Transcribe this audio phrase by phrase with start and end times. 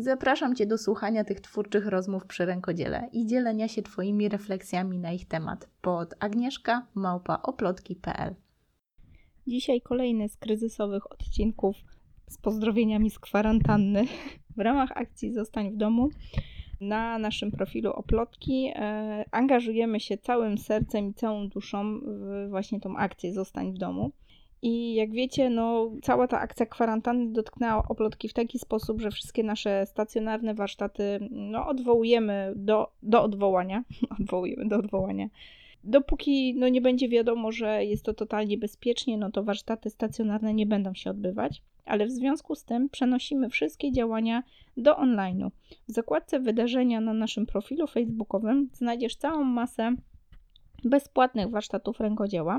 [0.00, 5.12] Zapraszam Cię do słuchania tych twórczych rozmów przy rękodziele i dzielenia się Twoimi refleksjami na
[5.12, 8.34] ich temat pod agnieszka małpaoplotki.pl
[9.46, 11.76] Dzisiaj kolejny z kryzysowych odcinków
[12.28, 14.04] z pozdrowieniami z kwarantanny
[14.56, 16.08] w ramach akcji Zostań w domu.
[16.80, 22.96] Na naszym profilu Oplotki e, angażujemy się całym sercem i całą duszą w właśnie tą
[22.96, 24.12] akcję Zostań w domu.
[24.62, 29.42] I jak wiecie, no, cała ta akcja kwarantanny dotknęła oplotki w taki sposób, że wszystkie
[29.42, 33.84] nasze stacjonarne warsztaty no, odwołujemy do, do odwołania.
[34.20, 35.28] odwołujemy do odwołania.
[35.84, 40.66] Dopóki no, nie będzie wiadomo, że jest to totalnie bezpiecznie, no to warsztaty stacjonarne nie
[40.66, 44.42] będą się odbywać, ale w związku z tym przenosimy wszystkie działania
[44.76, 45.50] do online'u.
[45.88, 49.96] W zakładce wydarzenia na naszym profilu facebookowym znajdziesz całą masę
[50.84, 52.58] bezpłatnych warsztatów rękodzieła.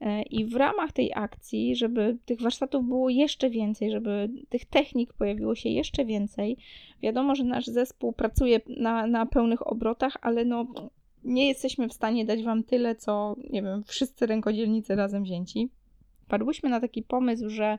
[0.00, 5.12] E, I w ramach tej akcji, żeby tych warsztatów było jeszcze więcej, żeby tych technik
[5.12, 6.56] pojawiło się jeszcze więcej,
[7.02, 10.66] wiadomo, że nasz zespół pracuje na, na pełnych obrotach, ale no,
[11.24, 15.70] nie jesteśmy w stanie dać Wam tyle, co nie wiem, wszyscy rękodzielnicy razem wzięci.
[16.28, 17.78] Padłyśmy na taki pomysł, że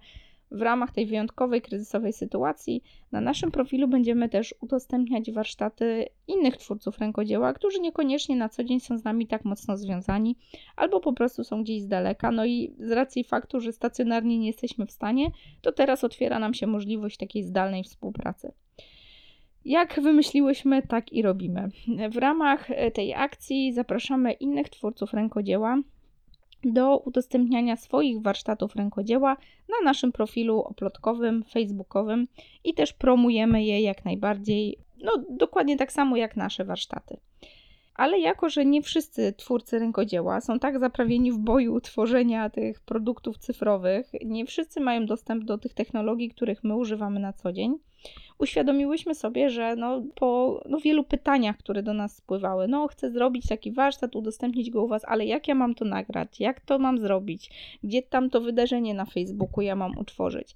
[0.53, 6.99] w ramach tej wyjątkowej, kryzysowej sytuacji na naszym profilu będziemy też udostępniać warsztaty innych twórców
[6.99, 10.35] rękodzieła, którzy niekoniecznie na co dzień są z nami tak mocno związani,
[10.75, 12.31] albo po prostu są gdzieś z daleka.
[12.31, 16.53] No i z racji faktu, że stacjonarnie nie jesteśmy w stanie, to teraz otwiera nam
[16.53, 18.51] się możliwość takiej zdalnej współpracy.
[19.65, 21.69] Jak wymyśliłyśmy, tak i robimy.
[22.09, 25.77] W ramach tej akcji zapraszamy innych twórców rękodzieła,
[26.65, 29.37] do udostępniania swoich warsztatów rękodzieła
[29.69, 32.27] na naszym profilu oplotkowym, facebookowym
[32.63, 37.17] i też promujemy je jak najbardziej, no dokładnie tak samo jak nasze warsztaty.
[37.95, 43.37] Ale jako, że nie wszyscy twórcy rękodzieła są tak zaprawieni w boju tworzenia tych produktów
[43.37, 47.77] cyfrowych, nie wszyscy mają dostęp do tych technologii, których my używamy na co dzień,
[48.39, 53.47] uświadomiłyśmy sobie, że no, po no, wielu pytaniach, które do nas spływały, no chcę zrobić
[53.47, 56.99] taki warsztat, udostępnić go u Was, ale jak ja mam to nagrać, jak to mam
[56.99, 57.49] zrobić,
[57.83, 60.55] gdzie tam to wydarzenie na Facebooku ja mam utworzyć.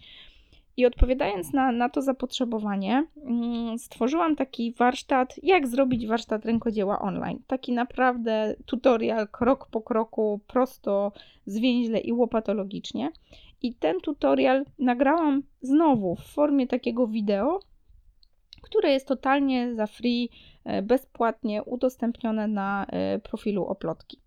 [0.77, 7.39] I odpowiadając na, na to zapotrzebowanie, mm, stworzyłam taki warsztat, jak zrobić warsztat rękodzieła online.
[7.47, 11.11] Taki naprawdę tutorial krok po kroku, prosto,
[11.45, 13.11] zwięźle i łopatologicznie.
[13.61, 17.59] I ten tutorial nagrałam znowu w formie takiego wideo,
[18.61, 20.29] które jest totalnie za free,
[20.65, 24.26] e, bezpłatnie udostępnione na e, profilu Oplotki.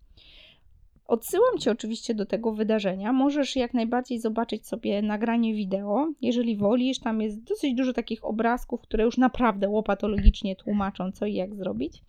[1.10, 3.12] Odsyłam Cię oczywiście do tego wydarzenia.
[3.12, 6.98] Możesz jak najbardziej zobaczyć sobie nagranie wideo, jeżeli wolisz.
[6.98, 12.03] Tam jest dosyć dużo takich obrazków, które już naprawdę łopatologicznie tłumaczą, co i jak zrobić.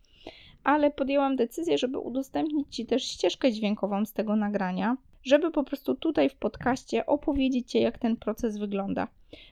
[0.64, 5.96] Ale podjęłam decyzję, żeby udostępnić Ci też ścieżkę dźwiękową z tego nagrania, żeby po prostu
[5.96, 9.08] tutaj w podcaście opowiedzieć Ci, jak ten proces wygląda.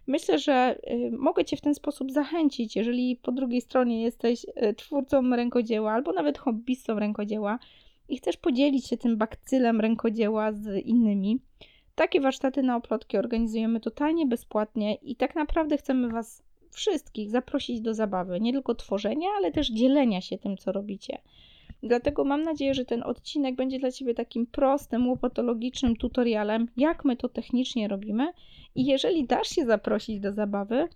[0.07, 4.73] Myślę, że y, mogę Cię w ten sposób zachęcić, jeżeli po drugiej stronie jesteś y,
[4.73, 7.59] twórcą rękodzieła albo nawet hobbystą rękodzieła
[8.09, 11.39] i chcesz podzielić się tym bakcylem rękodzieła z innymi.
[11.95, 17.93] Takie warsztaty na oplotki organizujemy totalnie bezpłatnie i tak naprawdę chcemy Was wszystkich zaprosić do
[17.93, 21.21] zabawy, nie tylko tworzenia, ale też dzielenia się tym, co robicie.
[21.83, 27.15] Dlatego mam nadzieję, że ten odcinek będzie dla Ciebie takim prostym, łopatologicznym tutorialem, jak my
[27.15, 28.33] to technicznie robimy.
[28.75, 30.87] I jeżeli dasz się zaprosić do zabawy,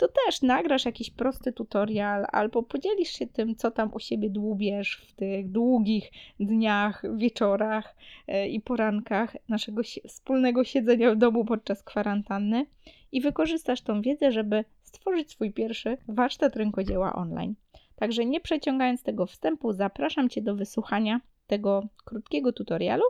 [0.00, 5.06] to też nagrasz jakiś prosty tutorial albo podzielisz się tym, co tam u siebie dłubiesz
[5.08, 7.96] w tych długich dniach, wieczorach
[8.28, 12.66] e, i porankach naszego wspólnego siedzenia w domu podczas kwarantanny
[13.12, 17.54] i wykorzystasz tą wiedzę, żeby stworzyć swój pierwszy warsztat rękodzieła online.
[17.96, 23.04] Także nie przeciągając tego wstępu, zapraszam Cię do wysłuchania tego krótkiego tutorialu.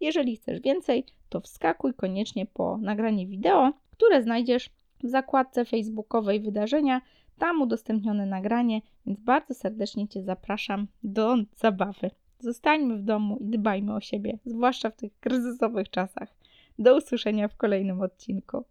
[0.00, 4.70] Jeżeli chcesz więcej, to wskakuj koniecznie po nagranie wideo, które znajdziesz
[5.02, 7.00] w zakładce facebookowej wydarzenia.
[7.38, 12.10] Tam udostępnione nagranie, więc bardzo serdecznie Cię zapraszam do zabawy.
[12.38, 16.36] Zostańmy w domu i dbajmy o siebie, zwłaszcza w tych kryzysowych czasach.
[16.78, 18.64] Do usłyszenia w kolejnym odcinku.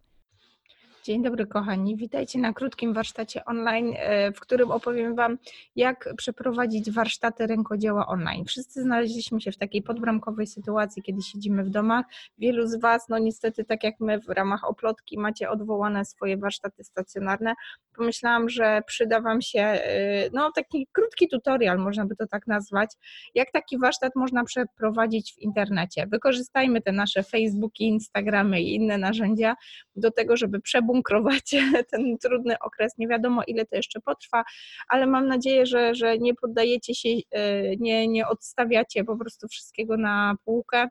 [1.06, 1.96] Dzień dobry, kochani.
[1.96, 5.38] Witajcie na krótkim warsztacie online, e, w którym opowiem Wam,
[5.76, 8.44] jak przeprowadzić warsztaty rękodzieła online.
[8.44, 12.06] Wszyscy znaleźliśmy się w takiej podbramkowej sytuacji, kiedy siedzimy w domach.
[12.38, 16.84] Wielu z Was, no niestety, tak jak my, w ramach oplotki, macie odwołane swoje warsztaty
[16.84, 17.54] stacjonarne.
[17.96, 22.90] Pomyślałam, że przyda Wam się e, no, taki krótki tutorial, można by to tak nazwać,
[23.34, 26.06] jak taki warsztat można przeprowadzić w internecie.
[26.06, 29.56] Wykorzystajmy te nasze Facebooki, Instagramy i inne narzędzia
[29.96, 30.60] do tego, żeby
[30.96, 31.54] przebunkrować
[31.90, 32.98] ten trudny okres.
[32.98, 34.44] Nie wiadomo, ile to jeszcze potrwa,
[34.88, 39.96] ale mam nadzieję, że, że nie poddajecie się, e, nie, nie odstawiacie po prostu wszystkiego
[39.96, 40.88] na półkę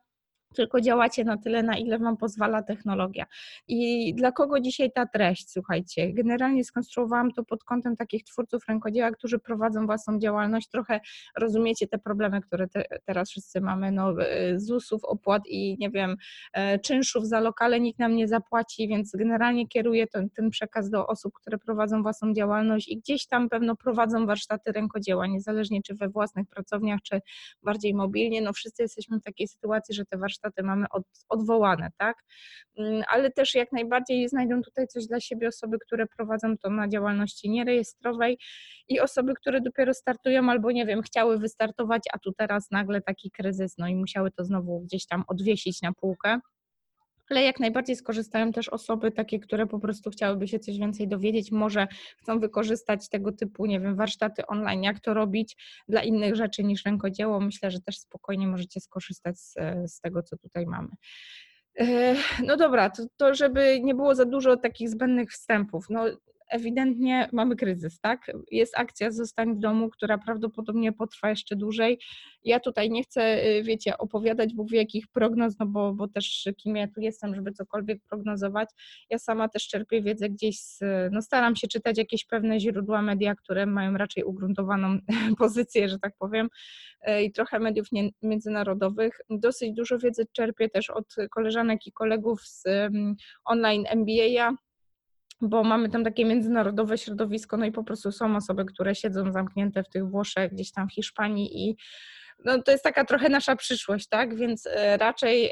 [0.55, 3.25] tylko działacie na tyle, na ile Wam pozwala technologia.
[3.67, 5.51] I dla kogo dzisiaj ta treść?
[5.51, 10.69] Słuchajcie, generalnie skonstruowałam to pod kątem takich twórców rękodzieła, którzy prowadzą własną działalność.
[10.69, 10.99] Trochę
[11.37, 16.15] rozumiecie te problemy, które te, teraz wszyscy mamy, no, e, ZUS-ów, opłat i nie wiem,
[16.53, 21.07] e, czynszów za lokale, nikt nam nie zapłaci, więc generalnie kieruję ten, ten przekaz do
[21.07, 26.09] osób, które prowadzą własną działalność i gdzieś tam pewno prowadzą warsztaty rękodzieła, niezależnie czy we
[26.09, 27.21] własnych pracowniach, czy
[27.63, 28.41] bardziej mobilnie.
[28.41, 32.17] No wszyscy jesteśmy w takiej sytuacji, że te warsztaty warsztaty mamy od, odwołane, tak?
[32.77, 36.87] Mm, ale też jak najbardziej znajdą tutaj coś dla siebie osoby, które prowadzą to na
[36.87, 38.37] działalności nierejestrowej
[38.87, 43.31] i osoby, które dopiero startują albo nie wiem, chciały wystartować, a tu teraz nagle taki
[43.31, 46.39] kryzys, no i musiały to znowu gdzieś tam odwiesić na półkę
[47.29, 51.51] ale jak najbardziej skorzystają też osoby takie, które po prostu chciałyby się coś więcej dowiedzieć,
[51.51, 51.87] może
[52.17, 55.57] chcą wykorzystać tego typu, nie wiem, warsztaty online, jak to robić
[55.87, 57.39] dla innych rzeczy niż rękodzieło.
[57.39, 59.53] Myślę, że też spokojnie możecie skorzystać z,
[59.87, 60.89] z tego, co tutaj mamy.
[61.79, 65.85] E, no dobra, to, to żeby nie było za dużo takich zbędnych wstępów.
[65.89, 66.05] No,
[66.49, 68.31] ewidentnie mamy kryzys, tak?
[68.51, 71.99] Jest akcja Zostań w domu, która prawdopodobnie potrwa jeszcze dłużej.
[72.43, 76.49] Ja tutaj nie chcę, y, wiecie, opowiadać Bóg wie jakich prognoz, no bo, bo też
[76.57, 78.69] kim ja tu jestem, żeby cokolwiek prognozować.
[79.09, 80.79] Ja sama też czerpię wiedzę gdzieś z,
[81.11, 84.99] no staram się czytać jakieś pewne źródła media, które mają raczej ugruntowaną
[85.39, 86.49] pozycję, że tak powiem,
[87.09, 89.21] y, i trochę mediów nie, międzynarodowych.
[89.29, 93.15] Dosyć dużo wiedzy czerpię też od koleżanek i kolegów z um,
[93.45, 94.55] online MBA,
[95.41, 99.83] bo mamy tam takie międzynarodowe środowisko, no i po prostu są osoby, które siedzą zamknięte
[99.83, 101.77] w tych Włoszech, gdzieś tam w Hiszpanii i
[102.45, 104.35] no, to jest taka trochę nasza przyszłość, tak?
[104.35, 105.51] Więc e, raczej,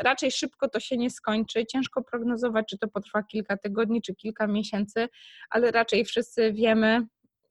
[0.00, 1.66] raczej szybko to się nie skończy.
[1.66, 5.08] Ciężko prognozować, czy to potrwa kilka tygodni, czy kilka miesięcy,
[5.50, 7.06] ale raczej wszyscy wiemy,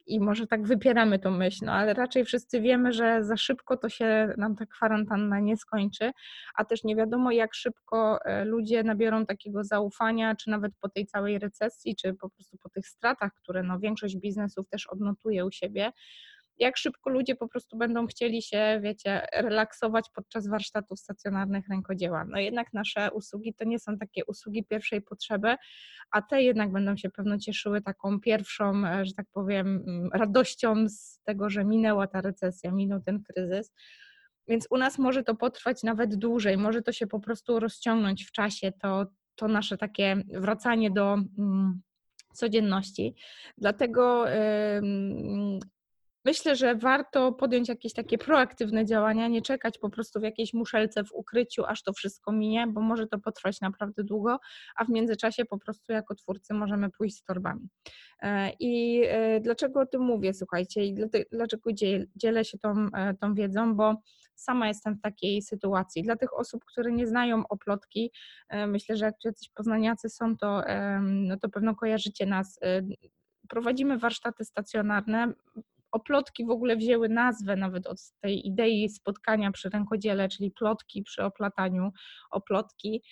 [0.06, 3.90] i może tak wypieramy tą myśl, no ale raczej wszyscy wiemy, że za szybko to
[3.90, 6.12] się nam ta kwarantanna nie skończy,
[6.56, 11.06] a też nie wiadomo, jak szybko e, ludzie nabiorą takiego zaufania, czy nawet po tej
[11.06, 15.52] całej recesji, czy po prostu po tych stratach, które no, większość biznesów też odnotuje u
[15.52, 15.92] siebie,
[16.58, 22.26] jak szybko ludzie po prostu będą chcieli się, wiecie, relaksować podczas warsztatów stacjonarnych rękodzieła.
[22.26, 25.56] No jednak nasze usługi to nie są takie usługi pierwszej potrzeby,
[26.12, 30.90] a te jednak będą się pewno cieszyły taką pierwszą, e, że tak powiem, mm, radością
[30.90, 33.74] z tego, że minęła ta recesja, minął ten kryzys.
[34.48, 38.32] Więc u nas może to potrwać nawet dłużej, może to się po prostu rozciągnąć w
[38.32, 41.82] czasie, to, to nasze takie wracanie do mm,
[42.34, 43.16] codzienności.
[43.58, 44.26] Dlatego
[46.26, 51.04] Myślę, że warto podjąć jakieś takie proaktywne działania, nie czekać po prostu w jakiejś muszelce
[51.04, 54.40] w ukryciu, aż to wszystko minie, bo może to potrwać naprawdę długo,
[54.76, 57.70] a w międzyczasie po prostu jako twórcy możemy pójść z torbami.
[58.22, 60.96] E, I e, dlaczego o tym mówię, słuchajcie, i
[61.32, 61.70] dlaczego
[62.16, 63.96] dzielę się tą, e, tą wiedzą, bo
[64.36, 66.04] sama jestem w takiej sytuacji.
[66.04, 68.12] Dla tych osób, które nie znają oplotki,
[68.68, 70.64] myślę, że jak tu jacyś poznaniacy są, to,
[71.02, 72.60] no to pewno kojarzycie nas
[73.50, 75.34] prowadzimy warsztaty stacjonarne
[75.94, 81.24] oplotki w ogóle wzięły nazwę nawet od tej idei spotkania przy rękodziele, czyli plotki przy
[81.24, 81.92] oplataniu,
[82.32, 83.04] oplotki.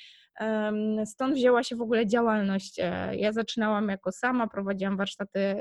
[1.05, 2.79] Stąd wzięła się w ogóle działalność.
[2.79, 5.55] E, ja zaczynałam jako sama, prowadziłam warsztaty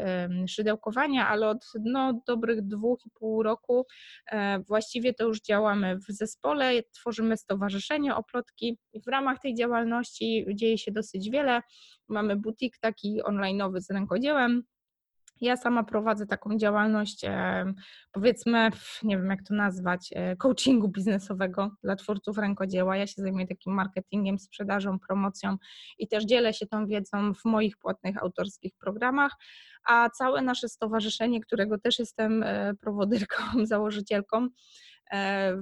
[0.49, 3.87] szydełkowania, ale od no, dobrych dwóch i pół roku
[4.27, 10.47] e, właściwie to już działamy w zespole, tworzymy stowarzyszenie oplotki i w ramach tej działalności
[10.55, 11.63] dzieje się dosyć wiele.
[12.09, 14.63] Mamy butik taki onlineowy z rękodziełem,
[15.41, 17.25] ja sama prowadzę taką działalność,
[18.13, 18.71] powiedzmy,
[19.03, 22.97] nie wiem jak to nazwać, e, coachingu biznesowego dla twórców rękodzieła.
[22.97, 25.57] Ja się zajmuję takim marketingiem, sprzedażą, promocją
[25.99, 29.37] i też dzielę się tą wiedzą w moich płatnych autorskich programach.
[29.85, 34.49] A całe nasze stowarzyszenie, którego też jestem e, prowodyrką, założycielką,
[35.13, 35.57] e,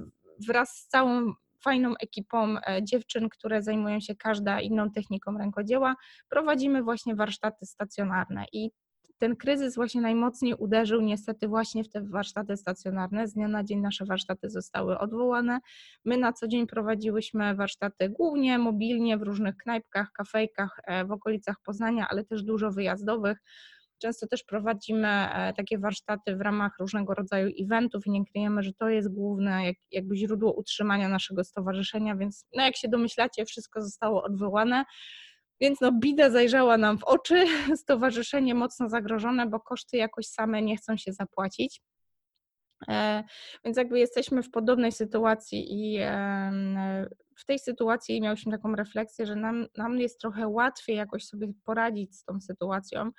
[0.47, 1.33] wraz z całą
[1.63, 5.95] fajną ekipą dziewczyn, które zajmują się każda inną techniką rękodzieła,
[6.29, 8.45] prowadzimy właśnie warsztaty stacjonarne.
[8.53, 8.71] I
[9.19, 13.27] ten kryzys właśnie najmocniej uderzył niestety właśnie w te warsztaty stacjonarne.
[13.27, 15.59] Z dnia na dzień nasze warsztaty zostały odwołane.
[16.05, 21.55] My na co dzień prowadziłyśmy warsztaty głównie mobilnie w różnych knajpkach, kafejkach e, w okolicach
[21.65, 23.37] Poznania, ale też dużo wyjazdowych.
[24.01, 28.73] Często też prowadzimy e, takie warsztaty w ramach różnego rodzaju eventów i nie kryjemy, że
[28.73, 33.81] to jest główne jak, jakby źródło utrzymania naszego stowarzyszenia, więc no jak się domyślacie, wszystko
[33.81, 34.85] zostało odwołane.
[35.61, 37.45] Więc no bida zajrzała nam w oczy,
[37.83, 41.81] stowarzyszenie mocno zagrożone, bo koszty jakoś same nie chcą się zapłacić.
[42.87, 43.23] E,
[43.65, 45.99] więc jakby jesteśmy w podobnej sytuacji i
[47.37, 52.15] w tej sytuacji miałyśmy taką refleksję, że nam, nam jest trochę łatwiej jakoś sobie poradzić
[52.17, 53.11] z tą sytuacją,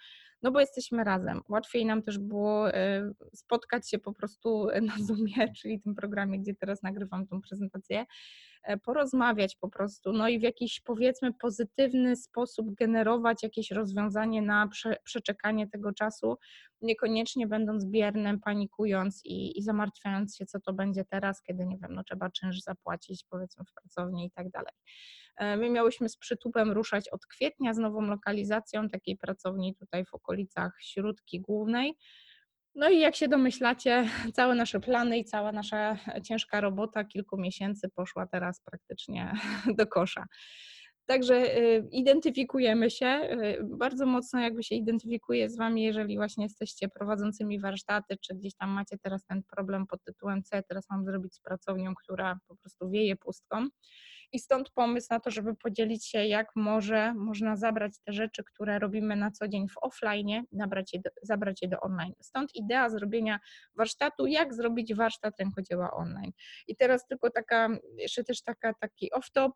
[0.43, 1.41] no bo jesteśmy razem.
[1.49, 6.55] Łatwiej nam też było e, spotkać się po prostu na Zoomie, czyli tym programie, gdzie
[6.55, 8.07] teraz nagrywam tą prezentację,
[8.83, 14.97] porozmawiać po prostu, no i w jakiś powiedzmy pozytywny sposób generować jakieś rozwiązanie na prze,
[15.05, 16.39] przeczekanie tego czasu,
[16.83, 21.95] niekoniecznie będąc biernym, panikując i, i zamartwiając się, co to będzie teraz, kiedy nie wiem,
[21.95, 24.73] no trzeba czynsz zapłacić powiedzmy w pracowni i tak dalej.
[25.37, 30.15] E, my miałyśmy z przytupem ruszać od kwietnia z nową lokalizacją takiej pracowni tutaj w
[30.15, 31.97] okolicach Śródki Głównej.
[32.75, 37.89] No i jak się domyślacie, całe nasze plany i cała nasza ciężka robota kilku miesięcy
[37.89, 39.33] poszła teraz praktycznie
[39.79, 40.27] do kosza.
[41.07, 46.89] Także y, identyfikujemy się, y, bardzo mocno jakby się identyfikuję z Wami, jeżeli właśnie jesteście
[46.89, 51.35] prowadzącymi warsztaty, czy gdzieś tam macie teraz ten problem pod tytułem C, teraz mam zrobić
[51.35, 53.69] z pracownią, która po prostu wieje pustką.
[54.33, 58.79] I stąd pomysł na to, żeby podzielić się, jak może można zabrać te rzeczy, które
[58.79, 62.15] robimy na co dzień w offline, nabrać je do, zabrać je do online.
[62.21, 63.41] Stąd idea zrobienia
[63.77, 66.33] warsztatu, jak zrobić warsztat rękodzieła online.
[66.69, 69.51] I teraz tylko taka, jeszcze też taka, taki off-top,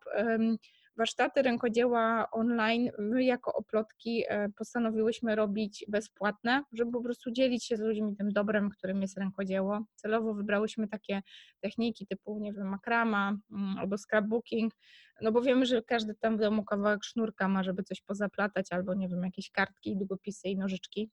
[0.97, 7.77] warsztaty rękodzieła online my jako oplotki e, postanowiłyśmy robić bezpłatne, żeby po prostu dzielić się
[7.77, 9.85] z ludźmi tym dobrem, którym jest rękodzieło.
[9.95, 11.21] Celowo wybrałyśmy takie
[11.59, 14.73] techniki typu, nie wiem, makrama mm, albo scrapbooking,
[15.21, 18.93] no bo wiemy, że każdy tam w domu kawałek sznurka ma, żeby coś pozaplatać, albo
[18.93, 21.09] nie wiem, jakieś kartki, długopisy i nożyczki.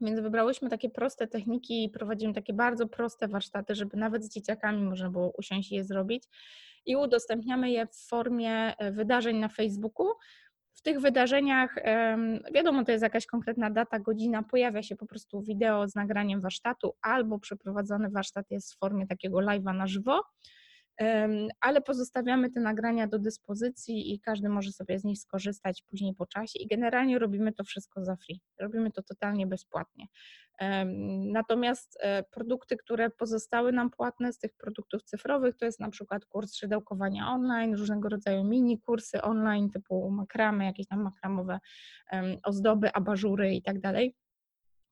[0.00, 4.82] Więc wybrałyśmy takie proste techniki i prowadzimy takie bardzo proste warsztaty, żeby nawet z dzieciakami
[4.82, 6.24] można było usiąść i je zrobić.
[6.86, 10.06] I udostępniamy je w formie e, wydarzeń na Facebooku.
[10.74, 11.74] W tych wydarzeniach,
[12.54, 16.94] wiadomo, to jest jakaś konkretna data, godzina, pojawia się po prostu wideo z nagraniem warsztatu,
[17.02, 20.22] albo przeprowadzony warsztat jest w formie takiego live'a na żywo
[21.60, 26.26] ale pozostawiamy te nagrania do dyspozycji i każdy może sobie z nich skorzystać później po
[26.26, 28.40] czasie i generalnie robimy to wszystko za free.
[28.60, 30.06] Robimy to totalnie bezpłatnie.
[31.32, 36.24] Natomiast e, produkty, które pozostały nam płatne z tych produktów cyfrowych, to jest na przykład
[36.24, 41.58] kurs szydełkowania online, różnego rodzaju mini kursy online typu makramy, jakieś tam makramowe
[42.44, 44.14] ozdoby, abażury i tak dalej.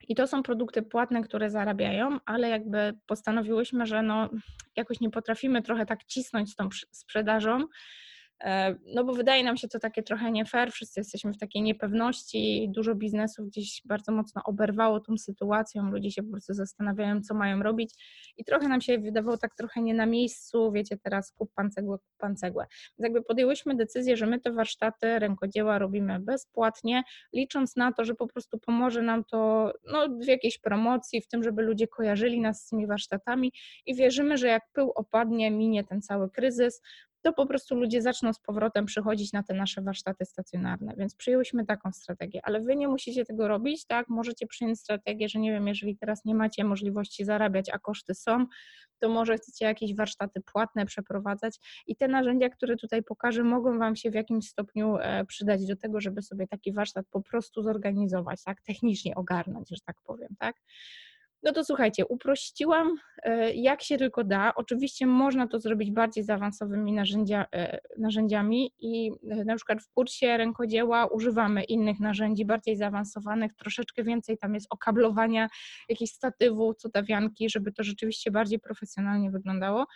[0.08, 4.30] I to są produkty płatne, które zarabiają, ale jakby postanowiłyśmy, że no,
[4.76, 7.66] jakoś nie potrafimy trochę tak cisnąć z tą sprzedażą,
[8.94, 12.68] no bo wydaje nam się to takie trochę nie fair, wszyscy jesteśmy w takiej niepewności,
[12.70, 17.62] dużo biznesów gdzieś bardzo mocno oberwało tą sytuacją, ludzie się po prostu zastanawiają, co mają
[17.62, 17.94] robić
[18.36, 21.98] i trochę nam się wydawało tak trochę nie na miejscu, wiecie, teraz kup pan cegłę,
[21.98, 22.66] kup pan cegłę.
[22.70, 28.14] Więc jakby podjęłyśmy decyzję, że my te warsztaty rękodzieła robimy bezpłatnie, licząc na to, że
[28.14, 32.66] po prostu pomoże nam to no, w jakiejś promocji, w tym, żeby ludzie kojarzyli nas
[32.66, 33.52] z tymi warsztatami
[33.86, 36.82] i wierzymy, że jak pył opadnie, minie ten cały kryzys,
[37.24, 40.94] to po prostu ludzie zaczną z powrotem przychodzić na te nasze warsztaty stacjonarne.
[40.96, 44.08] Więc przyjęłyśmy taką strategię, ale wy nie musicie tego robić, tak?
[44.08, 48.46] Możecie przyjąć strategię, że nie wiem, jeżeli teraz nie macie możliwości zarabiać, a koszty są,
[48.98, 53.96] to może chcecie jakieś warsztaty płatne przeprowadzać i te narzędzia, które tutaj pokażę, mogą wam
[53.96, 58.42] się w jakimś stopniu e, przydać do tego, żeby sobie taki warsztat po prostu zorganizować,
[58.44, 58.60] tak?
[58.62, 60.56] Technicznie ogarnąć, że tak powiem, tak?
[61.44, 64.52] No to słuchajcie, uprościłam e, jak się tylko da.
[64.54, 70.36] Oczywiście można to zrobić bardziej zaawansowymi narzędzia, e, narzędziami i e, na przykład w kursie
[70.36, 75.48] rękodzieła używamy innych narzędzi bardziej zaawansowanych, troszeczkę więcej tam jest okablowania,
[75.88, 79.86] jakichś statywów, cudawianki, żeby to rzeczywiście bardziej profesjonalnie wyglądało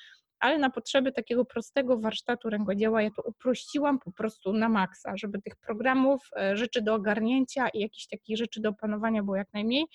[0.40, 5.42] ale na potrzeby takiego prostego warsztatu rękodzieła ja to uprościłam po prostu na maksa, żeby
[5.42, 9.86] tych programów, e, rzeczy do ogarnięcia i jakichś takich rzeczy do opanowania było jak najmniej.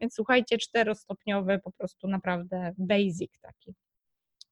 [0.00, 3.74] Więc słuchajcie, czterostopniowy, po prostu naprawdę basic taki.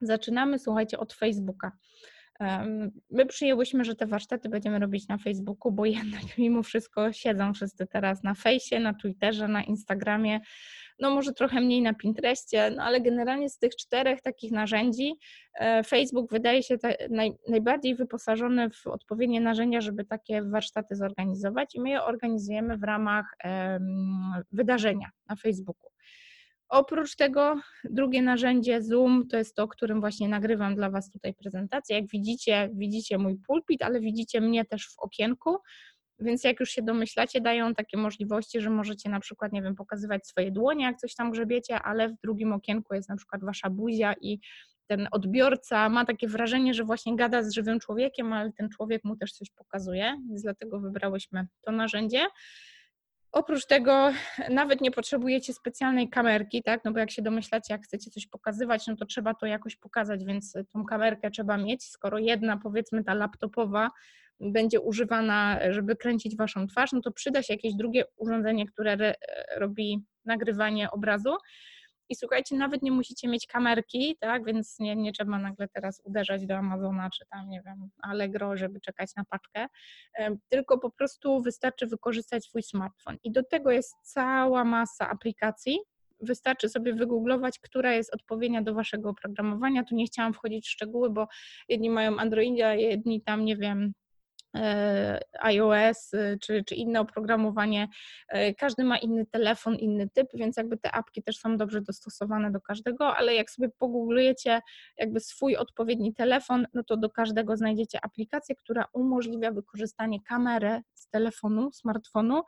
[0.00, 1.72] Zaczynamy, słuchajcie, od Facebooka.
[3.10, 7.86] My przyjęłyśmy, że te warsztaty będziemy robić na Facebooku, bo jednak mimo wszystko siedzą wszyscy
[7.86, 10.40] teraz na fejsie, na Twitterze, na Instagramie,
[10.98, 15.14] no może trochę mniej na Pinterestie, no ale generalnie z tych czterech takich narzędzi
[15.54, 16.76] e, Facebook wydaje się
[17.10, 22.82] naj, najbardziej wyposażony w odpowiednie narzędzia, żeby takie warsztaty zorganizować i my je organizujemy w
[22.82, 23.36] ramach
[24.52, 25.95] wydarzenia na Facebooku.
[26.68, 31.96] Oprócz tego drugie narzędzie Zoom to jest to, którym właśnie nagrywam dla Was tutaj prezentację.
[31.96, 35.56] Jak widzicie, widzicie mój pulpit, ale widzicie mnie też w okienku.
[36.18, 40.26] Więc jak już się domyślacie, dają takie możliwości, że możecie na przykład, nie wiem, pokazywać
[40.26, 44.14] swoje dłonie, jak coś tam grzebiecie, ale w drugim okienku jest na przykład wasza buzia
[44.20, 44.40] i
[44.86, 49.16] ten odbiorca ma takie wrażenie, że właśnie gada z żywym człowiekiem, ale ten człowiek mu
[49.16, 52.26] też coś pokazuje, więc dlatego wybrałyśmy to narzędzie.
[53.32, 54.12] Oprócz tego
[54.50, 56.84] nawet nie potrzebujecie specjalnej kamerki, tak?
[56.84, 60.24] No bo jak się domyślacie, jak chcecie coś pokazywać, no to trzeba to jakoś pokazać,
[60.24, 61.84] więc tą kamerkę trzeba mieć.
[61.84, 63.90] Skoro jedna, powiedzmy ta laptopowa,
[64.40, 69.14] będzie używana, żeby kręcić waszą twarz, no to przyda się jakieś drugie urządzenie, które
[69.56, 71.36] robi nagrywanie obrazu.
[72.08, 76.46] I słuchajcie, nawet nie musicie mieć kamerki, tak, więc nie, nie trzeba nagle teraz uderzać
[76.46, 79.66] do Amazona czy tam, nie wiem, Allegro, żeby czekać na paczkę,
[80.48, 83.16] tylko po prostu wystarczy wykorzystać swój smartfon.
[83.24, 85.78] I do tego jest cała masa aplikacji,
[86.20, 89.84] wystarczy sobie wygooglować, która jest odpowiednia do waszego oprogramowania.
[89.84, 91.26] Tu nie chciałam wchodzić w szczegóły, bo
[91.68, 93.92] jedni mają Androida, jedni tam, nie wiem,
[95.40, 97.88] iOS y, czy, czy inne oprogramowanie.
[98.28, 102.50] E, każdy ma inny telefon, inny typ, więc jakby te apki też są dobrze dostosowane
[102.52, 104.60] do każdego, ale jak sobie pogooglujecie
[104.98, 111.08] jakby swój odpowiedni telefon, no to do każdego znajdziecie aplikację, która umożliwia wykorzystanie kamery z
[111.08, 112.42] telefonu, smartfonu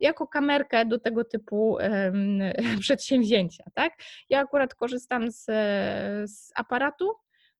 [0.00, 1.78] jako kamerkę do tego typu
[2.80, 3.92] przedsięwzięcia, tak?
[4.30, 5.44] Ja akurat korzystam z,
[6.30, 7.12] z aparatu,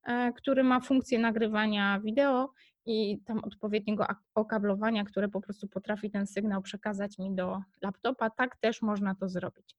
[0.06, 2.52] e, który ma funkcję nagrywania wideo
[2.86, 8.56] i tam odpowiedniego okablowania, które po prostu potrafi ten sygnał przekazać mi do laptopa, tak
[8.56, 9.76] też można to zrobić.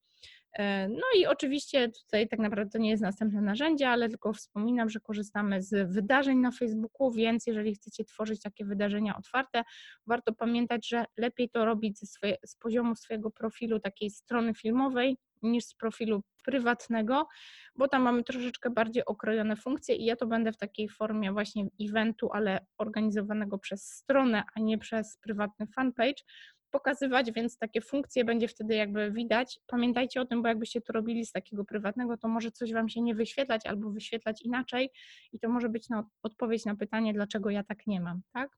[0.54, 4.90] E, no i oczywiście tutaj tak naprawdę to nie jest następne narzędzie, ale tylko wspominam,
[4.90, 9.64] że korzystamy z wydarzeń na Facebooku, więc jeżeli chcecie tworzyć takie wydarzenia otwarte,
[10.08, 15.66] warto pamiętać, że lepiej to robić swoje, z poziomu swojego profilu takiej strony filmowej niż
[15.66, 17.28] z profilu prywatnego,
[17.76, 21.66] bo tam mamy troszeczkę bardziej okrojone funkcje i ja to będę w takiej formie właśnie
[21.82, 26.24] eventu, ale organizowanego przez stronę, a nie przez prywatny fanpage
[26.72, 29.60] pokazywać, więc takie funkcje będzie wtedy jakby widać.
[29.68, 33.02] Pamiętajcie o tym, bo jakbyście to robili z takiego prywatnego, to może coś Wam się
[33.02, 34.90] nie wyświetlać albo wyświetlać inaczej
[35.34, 38.50] i to może być na odpowiedź na pytanie, dlaczego ja tak nie mam, tak?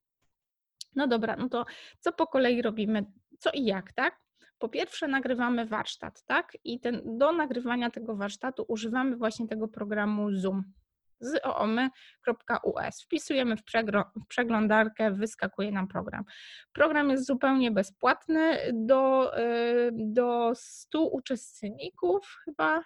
[0.96, 1.64] No dobra, no to
[2.00, 3.04] co po kolei robimy,
[3.38, 4.20] co i jak, tak?
[4.60, 6.52] Po pierwsze nagrywamy warsztat, tak?
[6.64, 10.64] I ten, do nagrywania tego warsztatu używamy właśnie tego programu Zoom
[11.20, 13.02] z oomy.us.
[13.02, 13.62] Wpisujemy w,
[14.16, 16.24] w przeglądarkę, wyskakuje nam program.
[16.72, 22.84] Program jest zupełnie bezpłatny do, y, do 100 uczestników chyba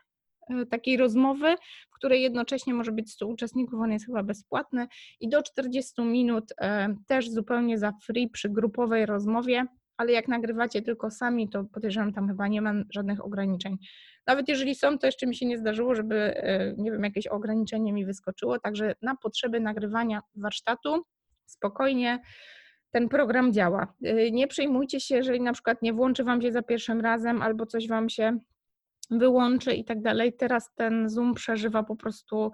[0.50, 1.56] y, takiej rozmowy,
[1.90, 4.88] w której jednocześnie może być 100 uczestników, on jest chyba bezpłatny
[5.20, 6.54] i do 40 minut y,
[7.06, 12.28] też zupełnie za free przy grupowej rozmowie ale jak nagrywacie tylko sami, to podejrzewam, tam
[12.28, 13.78] chyba nie ma żadnych ograniczeń.
[14.26, 17.92] Nawet jeżeli są, to jeszcze mi się nie zdarzyło, żeby, e, nie wiem, jakieś ograniczenie
[17.92, 21.04] mi wyskoczyło, także na potrzeby nagrywania warsztatu
[21.46, 22.22] spokojnie
[22.90, 23.94] ten program działa.
[24.04, 27.66] E, nie przejmujcie się, jeżeli na przykład nie włączy Wam się za pierwszym razem albo
[27.66, 28.38] coś Wam się
[29.10, 30.32] wyłączy i tak dalej.
[30.32, 32.52] Teraz ten Zoom przeżywa po prostu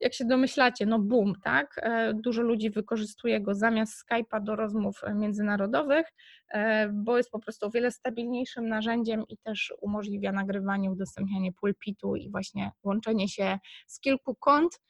[0.00, 1.80] jak się domyślacie, no boom, tak?
[1.82, 6.06] E, dużo ludzi wykorzystuje go zamiast Skype'a do rozmów międzynarodowych,
[6.50, 12.16] e, bo jest po prostu o wiele stabilniejszym narzędziem i też umożliwia nagrywanie, udostępnianie pulpitu
[12.16, 14.80] i właśnie łączenie się z kilku kont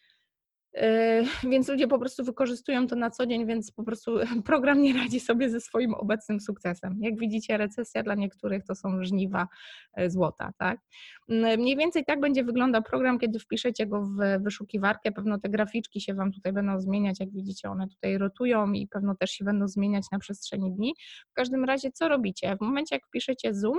[1.43, 4.13] więc ludzie po prostu wykorzystują to na co dzień, więc po prostu
[4.47, 6.99] program nie radzi sobie ze swoim obecnym sukcesem.
[7.01, 9.49] Jak widzicie, recesja dla niektórych to są żniwa
[9.95, 10.81] e, złota, tak?
[11.29, 15.13] Mm, mniej więcej tak będzie wyglądał program, kiedy wpiszecie go w wyszukiwarkę.
[15.13, 19.15] Pewno te graficzki się Wam tutaj będą zmieniać, jak widzicie, one tutaj rotują i pewno
[19.15, 20.95] też się będą zmieniać na przestrzeni dni.
[21.31, 22.57] W każdym razie, co robicie?
[22.57, 23.79] W momencie, jak wpiszecie Zoom,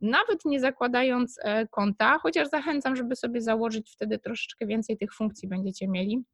[0.00, 5.48] nawet nie zakładając e, konta, chociaż zachęcam, żeby sobie założyć, wtedy troszeczkę więcej tych funkcji
[5.48, 6.24] będziecie mieli.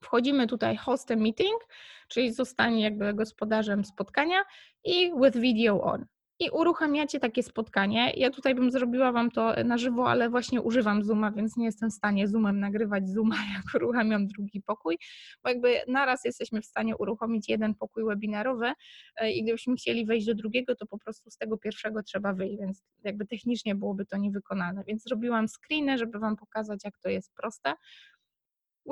[0.00, 1.60] Wchodzimy tutaj host a meeting,
[2.08, 4.44] czyli zostanie jakby gospodarzem spotkania
[4.84, 6.06] i with video on
[6.40, 8.12] i uruchamiacie takie spotkanie.
[8.16, 11.90] Ja tutaj bym zrobiła Wam to na żywo, ale właśnie używam Zooma, więc nie jestem
[11.90, 14.98] w stanie Zoomem nagrywać Zooma, jak uruchamiam drugi pokój,
[15.42, 18.72] bo jakby naraz jesteśmy w stanie uruchomić jeden pokój webinarowy
[19.16, 22.58] e, i gdybyśmy chcieli wejść do drugiego, to po prostu z tego pierwszego trzeba wyjść,
[22.58, 24.84] więc jakby technicznie byłoby to niewykonalne.
[24.86, 27.74] Więc zrobiłam screeny, żeby Wam pokazać, jak to jest proste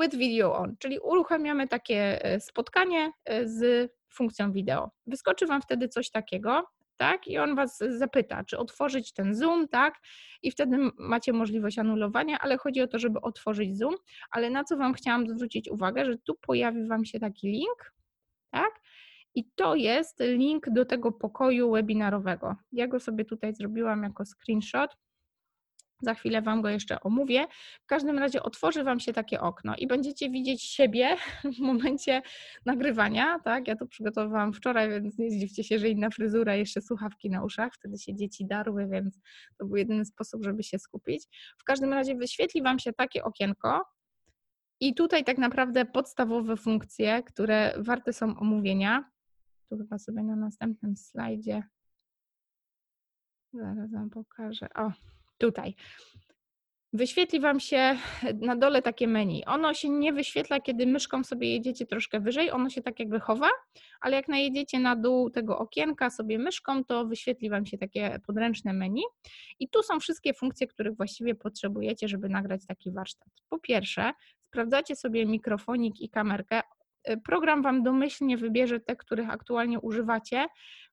[0.00, 4.90] with video on, czyli uruchamiamy takie e, spotkanie e, z funkcją wideo.
[5.06, 6.64] Wyskoczy Wam wtedy coś takiego,
[6.98, 7.28] tak?
[7.28, 9.94] I on was zapyta, czy otworzyć ten Zoom, tak?
[10.42, 13.94] I wtedy macie możliwość anulowania, ale chodzi o to, żeby otworzyć Zoom.
[14.30, 17.94] Ale na co Wam chciałam zwrócić uwagę, że tu pojawi Wam się taki link,
[18.50, 18.80] tak?
[19.34, 22.56] I to jest link do tego pokoju webinarowego.
[22.72, 24.96] Ja go sobie tutaj zrobiłam jako screenshot.
[26.00, 27.46] Za chwilę Wam go jeszcze omówię.
[27.82, 31.16] W każdym razie otworzy Wam się takie okno i będziecie widzieć siebie
[31.56, 32.22] w momencie
[32.66, 33.38] nagrywania.
[33.38, 33.68] Tak?
[33.68, 37.74] Ja to przygotowałam wczoraj, więc nie zdziwcie się, że inna fryzura, jeszcze słuchawki na uszach.
[37.74, 39.20] Wtedy się dzieci darły, więc
[39.58, 41.24] to był jedyny sposób, żeby się skupić.
[41.58, 43.84] W każdym razie wyświetli Wam się takie okienko.
[44.80, 49.10] I tutaj tak naprawdę podstawowe funkcje, które warte są omówienia.
[49.70, 51.62] Tu chyba sobie na następnym slajdzie.
[53.52, 54.68] Zaraz Wam pokażę.
[54.74, 54.92] O,
[55.38, 55.74] tutaj.
[56.92, 57.96] Wyświetli Wam się
[58.48, 59.44] na dole takie menu.
[59.44, 63.48] Ono się nie wyświetla, kiedy myszką sobie jedziecie troszkę wyżej, ono się tak jakby chowa,
[64.00, 68.72] ale jak najedziecie na dół tego okienka sobie myszką, to wyświetli Wam się takie podręczne
[68.72, 69.02] menu.
[69.58, 73.28] I tu są wszystkie funkcje, których właściwie potrzebujecie, żeby nagrać taki warsztat.
[73.48, 74.12] Po pierwsze,
[74.48, 76.60] sprawdzacie sobie mikrofonik i kamerkę.
[77.24, 80.46] Program Wam domyślnie wybierze te, których aktualnie używacie,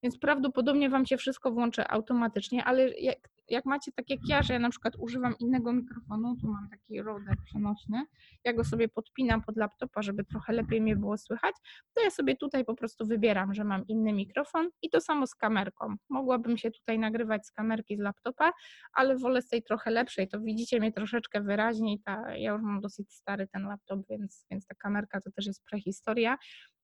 [0.03, 3.17] więc prawdopodobnie Wam się wszystko włączy automatycznie, ale jak
[3.49, 7.01] jak macie tak jak ja, że ja na przykład używam innego mikrofonu, tu mam taki
[7.01, 8.05] rodek przenośny,
[8.43, 11.55] ja go sobie podpinam pod laptopa, żeby trochę lepiej mnie było słychać,
[11.93, 15.35] to ja sobie tutaj po prostu wybieram, że mam inny mikrofon i to samo z
[15.35, 15.95] kamerką.
[16.09, 18.51] Mogłabym się tutaj nagrywać z kamerki z laptopa,
[18.93, 22.81] ale wolę z tej trochę lepszej, to widzicie mnie troszeczkę wyraźniej, ta, ja już mam
[22.81, 26.37] dosyć stary ten laptop, więc, więc ta kamerka to też jest prehistoria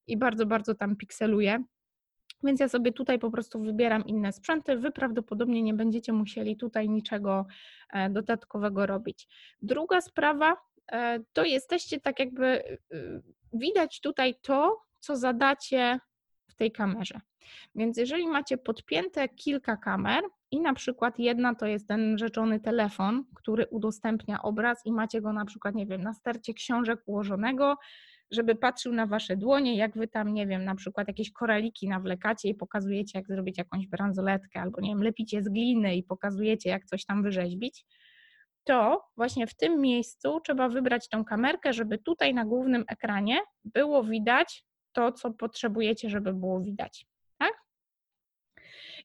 [0.08, 1.64] i bardzo, bardzo tam pikseluję
[2.44, 4.78] więc ja sobie tutaj po prostu wybieram inne sprzęty.
[4.78, 7.46] Wy prawdopodobnie nie będziecie musieli tutaj niczego
[7.94, 9.28] e, dodatkowego robić.
[9.62, 10.58] Druga sprawa
[10.92, 13.22] e, to jesteście tak jakby y, y,
[13.54, 16.00] widać tutaj to, co zadacie
[16.48, 17.22] w tej kamerze.
[17.76, 23.24] Więc jeżeli macie podpięte kilka kamer i na przykład jedna to jest ten rzeczony telefon,
[23.36, 27.78] który udostępnia obraz i macie go na przykład, nie wiem, na stercie książek ułożonego,
[28.32, 32.50] żeby patrzył na wasze dłonie, jak wy tam, nie wiem, na przykład jakieś koraliki nawlekacie
[32.50, 36.86] i pokazujecie, jak zrobić jakąś bransoletkę, albo nie wiem, lepicie z gliny i pokazujecie, jak
[36.86, 37.86] coś tam wyrzeźbić,
[38.64, 44.04] to właśnie w tym miejscu trzeba wybrać tą kamerkę, żeby tutaj na głównym ekranie było
[44.04, 47.06] widać to, co potrzebujecie, żeby było widać.
[47.38, 47.54] Tak?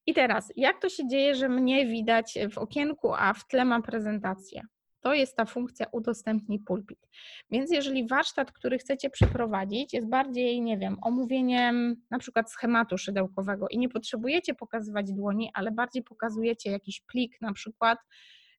[0.06, 3.82] I teraz, jak to się dzieje, że mnie widać w okienku, a w tle mam
[3.82, 4.62] prezentację?
[5.00, 7.08] To jest ta funkcja udostępnij pulpit.
[7.50, 13.68] Więc jeżeli warsztat, który chcecie przeprowadzić, jest bardziej, nie wiem, omówieniem na przykład schematu szydełkowego
[13.68, 17.98] i nie potrzebujecie pokazywać dłoni, ale bardziej pokazujecie jakiś plik na przykład,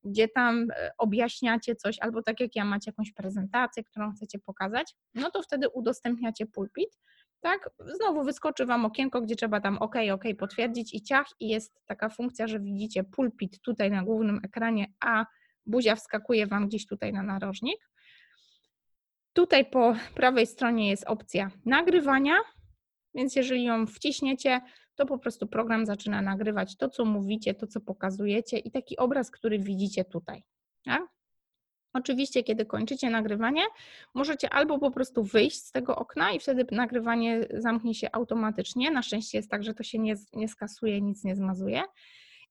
[0.03, 4.95] gdzie tam e, objaśniacie coś, albo tak jak ja macie jakąś prezentację, którą chcecie pokazać,
[5.13, 6.99] no to wtedy udostępniacie pulpit.
[7.39, 11.81] Tak, znowu wyskoczy Wam okienko, gdzie trzeba tam OK, OK potwierdzić i ciach, i jest
[11.85, 15.25] taka funkcja, że widzicie pulpit tutaj na głównym ekranie, a
[15.67, 17.89] buzia wskakuje Wam gdzieś tutaj na narożnik.
[19.33, 22.35] Tutaj po prawej stronie jest opcja nagrywania,
[23.15, 24.61] więc jeżeli ją wciśniecie,
[24.95, 29.31] to po prostu program zaczyna nagrywać to, co mówicie, to, co pokazujecie i taki obraz,
[29.31, 30.43] który widzicie tutaj.
[30.85, 31.01] Tak?
[31.93, 33.61] Oczywiście, kiedy kończycie nagrywanie,
[34.13, 38.91] możecie albo po prostu wyjść z tego okna i wtedy nagrywanie zamknie się automatycznie.
[38.91, 41.83] Na szczęście jest tak, że to się nie, nie skasuje, nic nie zmazuje.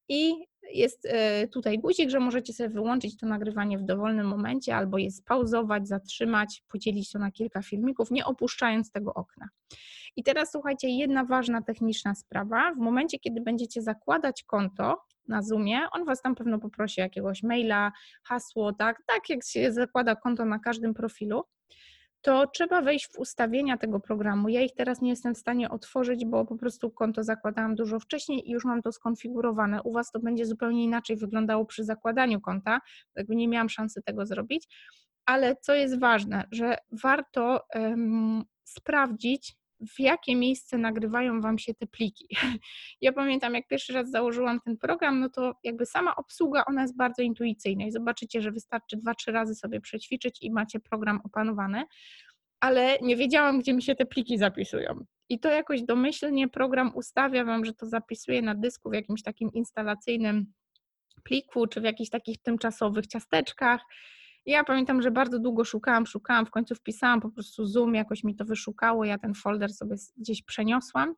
[0.09, 4.97] I jest e, tutaj guzik, że możecie sobie wyłączyć to nagrywanie w dowolnym momencie albo
[4.97, 9.49] je spauzować, zatrzymać, podzielić to na kilka filmików, nie opuszczając tego okna.
[10.15, 12.73] I teraz słuchajcie, jedna ważna techniczna sprawa.
[12.73, 17.91] W momencie, kiedy będziecie zakładać konto na Zoomie, on Was tam pewno poprosi jakiegoś maila,
[18.23, 21.43] hasło, tak, tak jak się zakłada konto na każdym profilu,
[22.27, 24.49] to trzeba wejść w ustawienia tego programu.
[24.49, 28.49] Ja ich teraz nie jestem w stanie otworzyć, bo po prostu konto zakładałam dużo wcześniej
[28.49, 29.83] i już mam to skonfigurowane.
[29.83, 32.79] U Was to będzie zupełnie inaczej wyglądało przy zakładaniu konta,
[33.15, 34.67] jakby nie miałam szansy tego zrobić.
[35.25, 41.87] Ale co jest ważne, że warto um, sprawdzić, w jakie miejsce nagrywają Wam się te
[41.87, 42.27] pliki.
[43.01, 46.97] Ja pamiętam, jak pierwszy raz założyłam ten program, no to jakby sama obsługa, ona jest
[46.97, 51.83] bardzo intuicyjna i zobaczycie, że wystarczy dwa, trzy razy sobie przećwiczyć i macie program opanowany,
[52.59, 55.05] ale nie wiedziałam, gdzie mi się te pliki zapisują.
[55.29, 59.51] I to jakoś domyślnie program ustawia Wam, że to zapisuje na dysku w jakimś takim
[59.53, 60.53] instalacyjnym
[61.23, 63.81] pliku, czy w jakichś takich tymczasowych ciasteczkach
[64.47, 68.35] ja pamiętam, że bardzo długo szukałam, szukałam, w końcu wpisałam po prostu Zoom, jakoś mi
[68.35, 71.15] to wyszukało, ja ten folder sobie gdzieś przeniosłam.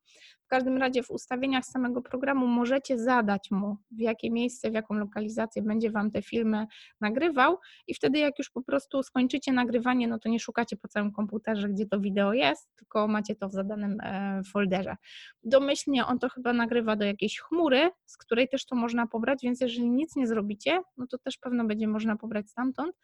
[0.50, 5.62] Każdym razie w ustawieniach samego programu możecie zadać mu, w jakie miejsce, w jaką lokalizację
[5.62, 6.68] będzie Wam te filmy
[7.02, 7.58] nagrywał
[7.88, 11.70] i wtedy jak już po prostu skończycie nagrywanie, no to nie szukacie po całym komputerze,
[11.70, 14.96] gdzie to wideo jest, tylko macie to w zadanym e, folderze.
[15.44, 19.62] Domyślnie on to chyba nagrywa do jakiejś chmury, z której też to można pobrać, więc
[19.62, 22.96] jeżeli nic nie zrobicie, no to też pewno będzie można pobrać stamtąd,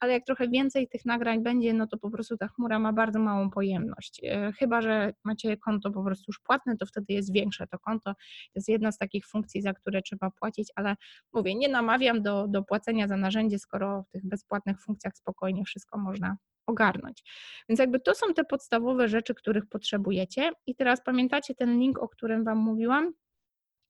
[0.00, 3.18] ale jak trochę więcej tych nagrań będzie, no to po prostu ta chmura ma bardzo
[3.18, 4.20] małą pojemność.
[4.24, 8.14] E, chyba, że macie konto po prostu już płatne, to wtedy jest większe to konto.
[8.14, 10.96] To jest jedna z takich funkcji, za które trzeba płacić, ale
[11.32, 15.98] mówię, nie namawiam do, do płacenia za narzędzie, skoro w tych bezpłatnych funkcjach spokojnie wszystko
[15.98, 17.22] można ogarnąć.
[17.68, 20.52] Więc jakby to są te podstawowe rzeczy, których potrzebujecie.
[20.66, 23.12] I teraz pamiętacie ten link, o którym Wam mówiłam,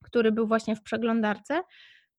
[0.05, 1.63] który był właśnie w przeglądarce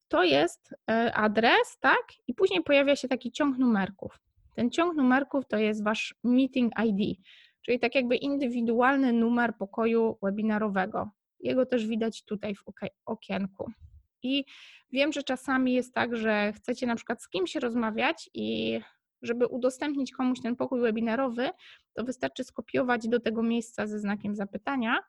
[0.08, 2.04] to jest e, adres, tak?
[2.28, 4.20] I później pojawia się taki ciąg numerków.
[4.56, 7.20] Ten ciąg numerków to jest wasz meeting ID,
[7.66, 11.10] czyli tak jakby indywidualny numer pokoju webinarowego.
[11.40, 12.64] Jego też widać tutaj w
[13.06, 13.72] okienku.
[14.24, 14.46] I
[14.92, 18.80] wiem, że czasami jest tak, że chcecie na przykład z kimś rozmawiać i
[19.22, 21.50] żeby udostępnić komuś ten pokój webinarowy,
[21.94, 25.00] to wystarczy skopiować do tego miejsca ze znakiem zapytania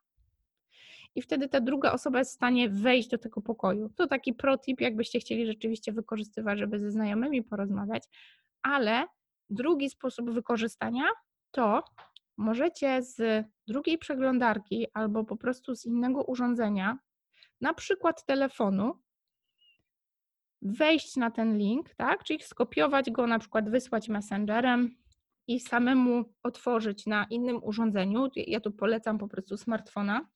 [1.14, 3.88] i wtedy ta druga osoba jest w stanie wejść do tego pokoju.
[3.96, 8.04] To taki protip, jakbyście chcieli rzeczywiście wykorzystywać, żeby ze znajomymi porozmawiać,
[8.62, 9.06] ale
[9.50, 11.04] drugi sposób wykorzystania
[11.50, 11.84] to
[12.36, 16.98] możecie z drugiej przeglądarki albo po prostu z innego urządzenia,
[17.60, 18.92] na przykład telefonu,
[20.62, 22.24] wejść na ten link, tak?
[22.24, 24.96] Czyli skopiować go, na przykład wysłać messengerem
[25.46, 28.28] i samemu otworzyć na innym urządzeniu.
[28.36, 30.28] Ja tu polecam po prostu smartfona.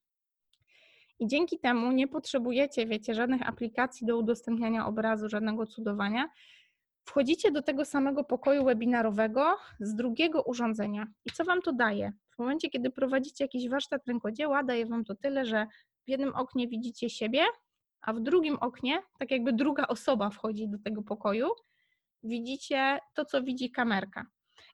[1.18, 6.28] I dzięki temu nie potrzebujecie, wiecie, żadnych aplikacji do udostępniania obrazu, żadnego cudowania.
[7.08, 11.06] Wchodzicie do tego samego pokoju webinarowego z drugiego urządzenia.
[11.24, 12.12] I co Wam to daje?
[12.34, 15.66] W momencie, kiedy prowadzicie jakiś warsztat rękodzieła, daje Wam to tyle, że
[16.06, 17.44] w jednym oknie widzicie siebie,
[18.00, 21.48] a w drugim oknie, tak jakby druga osoba wchodzi do tego pokoju,
[22.22, 24.26] widzicie to, co widzi kamerka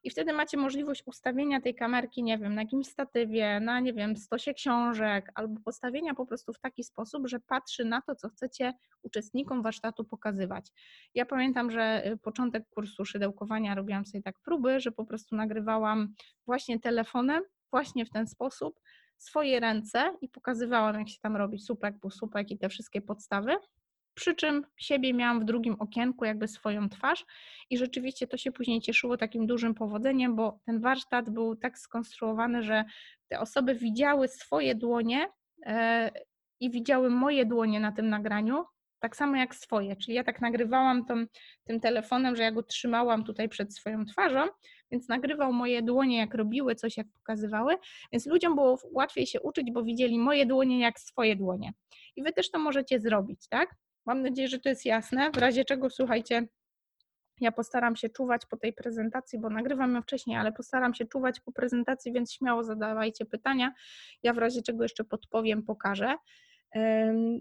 [0.05, 4.17] i wtedy macie możliwość ustawienia tej kamerki, nie wiem, na jakimś statywie, na, nie wiem,
[4.17, 8.73] stosie książek, albo postawienia po prostu w taki sposób, że patrzy na to, co chcecie
[9.03, 10.71] uczestnikom warsztatu pokazywać.
[11.15, 16.13] Ja pamiętam, że y, początek kursu szydełkowania robiłam sobie tak próby, że po prostu nagrywałam
[16.45, 18.79] właśnie telefonem, właśnie w ten sposób,
[19.17, 23.55] swoje ręce i pokazywałam, jak się tam robi supek, półsupek i te wszystkie podstawy
[24.15, 27.25] przy czym siebie miałam w drugim okienku, jakby swoją twarz
[27.69, 32.63] i rzeczywiście to się później cieszyło takim dużym powodzeniem, bo ten warsztat był tak skonstruowany,
[32.63, 32.85] że
[33.27, 35.27] te osoby widziały swoje dłonie
[35.65, 36.11] e,
[36.59, 38.65] i widziały moje dłonie na tym nagraniu,
[38.99, 39.95] tak samo jak swoje.
[39.95, 41.25] Czyli ja tak nagrywałam tą,
[41.63, 44.47] tym telefonem, że ja go trzymałam tutaj przed swoją twarzą,
[44.91, 47.75] więc nagrywał moje dłonie, jak robiły coś, jak pokazywały,
[48.11, 51.73] więc ludziom było łatwiej się uczyć, bo widzieli moje dłonie jak swoje dłonie.
[52.15, 53.75] I wy też to możecie zrobić, tak?
[54.05, 55.31] Mam nadzieję, że to jest jasne.
[55.31, 56.47] W razie czego, słuchajcie,
[57.41, 61.39] ja postaram się czuwać po tej prezentacji, bo nagrywam ją wcześniej, ale postaram się czuwać
[61.39, 63.73] po prezentacji, więc śmiało zadawajcie pytania.
[64.23, 66.15] Ja w razie czego jeszcze podpowiem, pokażę.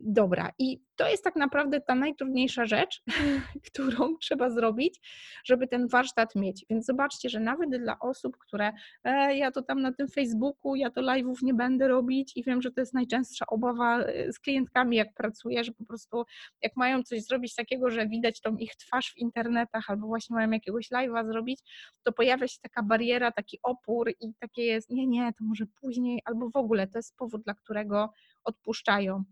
[0.03, 3.03] Dobra, i to jest tak naprawdę ta najtrudniejsza rzecz,
[3.67, 5.01] którą trzeba zrobić,
[5.45, 6.67] żeby ten warsztat mieć.
[6.71, 8.73] Więc zobaczcie, że nawet dla osób, które
[9.05, 12.63] e, ja to tam na tym Facebooku, ja to live'ów nie będę robić i wiem,
[12.63, 16.25] że to jest najczęstsza obawa e, z klientkami, jak pracuję, że po prostu
[16.63, 20.51] jak mają coś zrobić takiego, że widać tą ich twarz w internetach albo właśnie mają
[20.51, 21.61] jakiegoś live'a zrobić,
[22.03, 26.23] to pojawia się taka bariera, taki opór i takie jest, nie, nie, to może później
[26.25, 28.13] albo w ogóle to jest powód, dla którego
[28.45, 29.25] odpuszczają.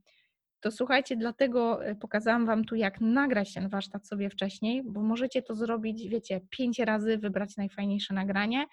[0.60, 5.42] To słuchajcie, dlatego e, pokazałam Wam tu, jak nagrać ten warsztat sobie wcześniej, bo możecie
[5.42, 8.66] to zrobić, wiecie, pięć razy, wybrać najfajniejsze nagranie.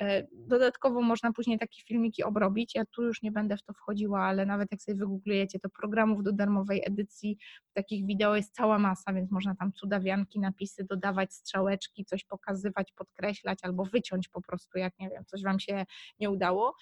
[0.00, 2.74] E, dodatkowo można później takie filmiki obrobić.
[2.74, 6.22] Ja tu już nie będę w to wchodziła, ale nawet jak sobie wygooglujecie, to programów
[6.22, 7.38] do darmowej edycji
[7.72, 13.58] takich wideo jest cała masa, więc można tam cudawianki, napisy dodawać, strzałeczki, coś pokazywać, podkreślać
[13.62, 15.84] albo wyciąć po prostu, jak nie wiem, coś Wam się
[16.20, 16.76] nie udało.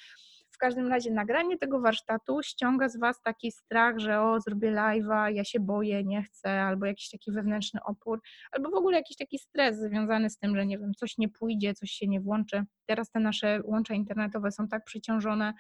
[0.62, 5.44] Każdym razie nagranie tego warsztatu ściąga z Was taki strach, że o, zrobię live'a, ja
[5.44, 8.20] się boję, nie chcę, albo jakiś taki wewnętrzny opór,
[8.52, 11.74] albo w ogóle jakiś taki stres związany z tym, że nie wiem, coś nie pójdzie,
[11.74, 12.64] coś się nie włączy.
[12.86, 15.54] Teraz te nasze łącza internetowe są tak przeciążone,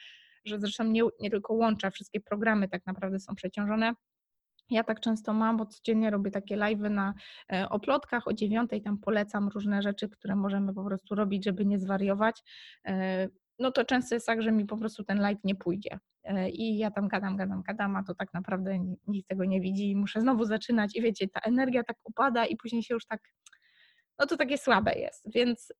[0.44, 3.92] że zresztą nie, nie tylko łącza, wszystkie programy tak naprawdę są przeciążone.
[4.70, 7.14] Ja tak często mam, bo codziennie robię takie live'y na
[7.52, 11.78] e, oplotkach o dziewiątej, tam polecam różne rzeczy, które możemy po prostu robić, żeby nie
[11.78, 12.42] zwariować.
[13.58, 15.98] No to często jest tak, że mi po prostu ten live nie pójdzie.
[16.24, 19.90] E, I ja tam gadam, gadam, gadam, a to tak naprawdę nikt tego nie widzi
[19.90, 23.20] i muszę znowu zaczynać i wiecie, ta energia tak upada i później się już tak,
[24.18, 25.32] no to takie słabe jest.
[25.34, 25.72] Więc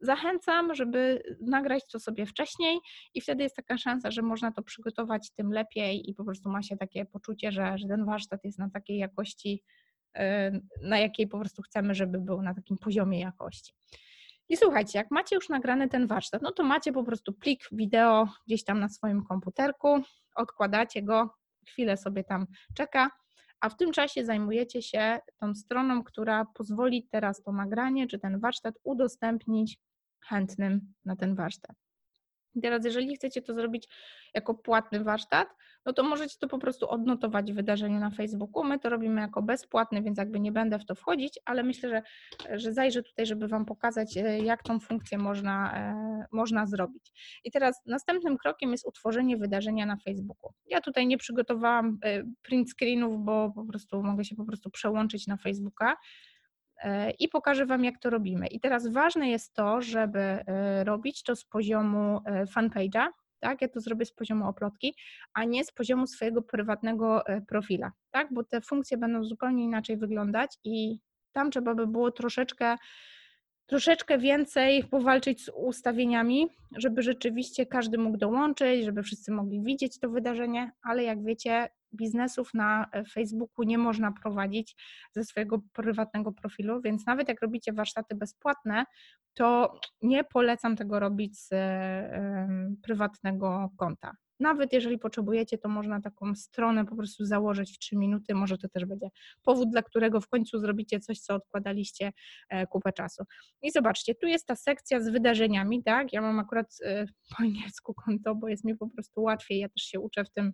[0.00, 2.78] zachęcam, żeby nagrać to sobie wcześniej
[3.14, 6.62] i wtedy jest taka szansa, że można to przygotować tym lepiej i po prostu ma
[6.62, 9.62] się takie poczucie, że, że ten warsztat jest na takiej jakości,
[10.16, 13.74] e, na jakiej po prostu chcemy, żeby był na takim poziomie jakości.
[14.48, 18.28] I słuchajcie, jak macie już nagrany ten warsztat, no to macie po prostu plik wideo
[18.46, 20.00] gdzieś tam na swoim komputerku,
[20.34, 21.34] odkładacie go,
[21.66, 23.10] chwilę sobie tam czeka,
[23.60, 28.40] a w tym czasie zajmujecie się tą stroną, która pozwoli teraz to nagranie czy ten
[28.40, 29.78] warsztat udostępnić
[30.20, 31.83] chętnym na ten warsztat.
[32.54, 33.88] I teraz, jeżeli chcecie to zrobić
[34.34, 35.48] jako płatny warsztat,
[35.86, 38.64] no to możecie to po prostu odnotować w wydarzeniu na Facebooku.
[38.64, 42.02] My to robimy jako bezpłatny, więc jakby nie będę w to wchodzić, ale myślę, że,
[42.58, 47.12] że zajrzę tutaj, żeby Wam pokazać, e, jak tą funkcję można, e, można zrobić.
[47.44, 50.52] I teraz następnym krokiem jest utworzenie wydarzenia na Facebooku.
[50.66, 55.26] Ja tutaj nie przygotowałam e, print screenów, bo po prostu mogę się po prostu przełączyć
[55.26, 55.96] na Facebooka
[57.18, 58.46] i pokażę Wam, jak to robimy.
[58.46, 60.44] I teraz ważne jest to, żeby
[60.84, 62.20] robić to z poziomu
[62.56, 63.06] fanpage'a,
[63.44, 63.62] tak?
[63.62, 64.94] Ja to zrobię z poziomu oplotki,
[65.34, 68.32] a nie z poziomu swojego prywatnego e, profila, tak?
[68.32, 70.98] Bo te funkcje będą zupełnie inaczej wyglądać i
[71.32, 72.76] tam trzeba by było troszeczkę
[73.66, 80.10] troszeczkę więcej powalczyć z ustawieniami, żeby rzeczywiście każdy mógł dołączyć, żeby wszyscy mogli widzieć to
[80.10, 84.76] wydarzenie, ale jak wiecie, biznesów na e, Facebooku nie można prowadzić
[85.12, 88.84] ze swojego prywatnego profilu, więc nawet jak robicie warsztaty bezpłatne,
[89.34, 91.50] to nie polecam tego robić z
[92.82, 94.12] prywatnego konta.
[94.40, 98.34] Nawet jeżeli potrzebujecie, to można taką stronę po prostu założyć w 3 minuty.
[98.34, 99.08] Może to też będzie
[99.42, 102.12] powód, dla którego w końcu zrobicie coś, co odkładaliście
[102.48, 103.24] e, kupę czasu.
[103.62, 106.12] I zobaczcie, tu jest ta sekcja z wydarzeniami, tak?
[106.12, 109.58] Ja mam akurat e, po angielsku konto, bo jest mi po prostu łatwiej.
[109.58, 110.52] Ja też się uczę w tym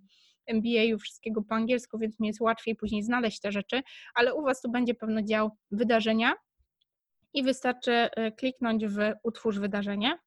[0.51, 3.83] MBA-u wszystkiego po angielsku, więc mi jest łatwiej później znaleźć te rzeczy,
[4.15, 6.35] ale u Was tu będzie pewno dział wydarzenia
[7.35, 10.19] i wystarczy e, kliknąć w utwórz wydarzenie.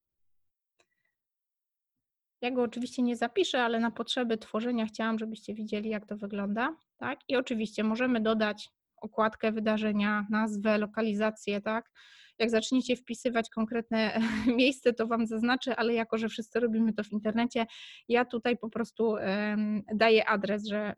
[2.42, 6.76] Ja go oczywiście nie zapiszę, ale na potrzeby tworzenia chciałam, żebyście widzieli, jak to wygląda.
[6.98, 7.20] Tak?
[7.28, 8.70] I oczywiście możemy dodać
[9.02, 11.92] okładkę wydarzenia, nazwę, lokalizację, tak?
[12.40, 14.20] Jak zaczniecie wpisywać konkretne
[14.58, 17.66] miejsce, to Wam zaznaczę, ale jako, że wszyscy robimy to w internecie,
[18.10, 19.16] ja tutaj po prostu
[19.96, 20.94] daję adres, że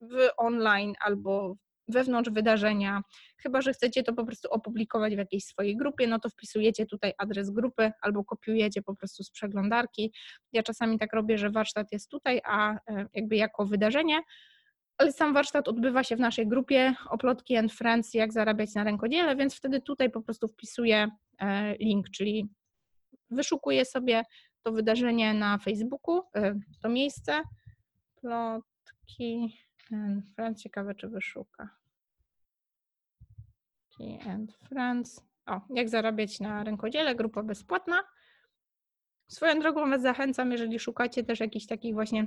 [0.00, 1.56] w online albo
[1.88, 3.02] wewnątrz wydarzenia.
[3.36, 7.12] Chyba, że chcecie to po prostu opublikować w jakiejś swojej grupie, no to wpisujecie tutaj
[7.18, 10.12] adres grupy albo kopiujecie po prostu z przeglądarki.
[10.52, 14.20] Ja czasami tak robię, że warsztat jest tutaj, a e, jakby jako wydarzenie,
[15.02, 19.36] ale sam warsztat odbywa się w naszej grupie Oplotki and Friends, jak zarabiać na rękodziele,
[19.36, 22.48] więc wtedy tutaj po prostu wpisuję e, link, czyli
[23.30, 24.24] wyszukuję sobie
[24.62, 27.42] to wydarzenie na Facebooku, e, to miejsce,
[28.20, 29.58] Plotki
[29.92, 31.68] and Friends, ciekawe czy wyszuka.
[33.96, 35.24] Plotki and Friends.
[35.46, 38.04] O, jak zarabiać na rękodziele, grupa bezpłatna.
[39.28, 42.26] Swoją drogą Was zachęcam, jeżeli szukacie też jakichś takich właśnie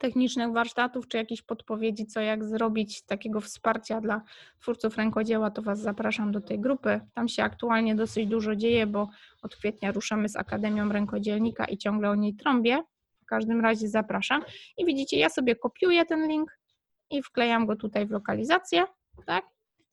[0.00, 4.22] technicznych warsztatów, czy jakieś podpowiedzi, co jak zrobić takiego wsparcia dla
[4.60, 7.00] twórców rękodzieła, to Was zapraszam do tej grupy.
[7.14, 9.08] Tam się aktualnie dosyć dużo dzieje, bo
[9.42, 12.82] od kwietnia ruszamy z Akademią Rękodzielnika i ciągle o niej trąbię.
[13.22, 14.42] W każdym razie zapraszam.
[14.76, 16.58] I widzicie, ja sobie kopiuję ten link
[17.10, 18.84] i wklejam go tutaj w lokalizację,
[19.26, 19.44] tak?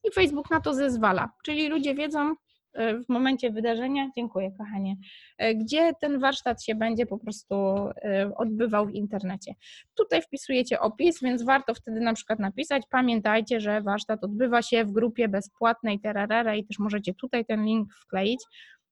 [0.03, 2.35] I Facebook na to zezwala, czyli ludzie wiedzą,
[2.75, 4.95] w momencie wydarzenia, dziękuję kochanie,
[5.37, 9.53] e, gdzie ten warsztat się będzie po prostu e, odbywał w internecie.
[9.95, 14.91] Tutaj wpisujecie opis, więc warto wtedy na przykład napisać, pamiętajcie, że warsztat odbywa się w
[14.91, 18.43] grupie bezpłatnej terarara i też możecie tutaj ten link wkleić,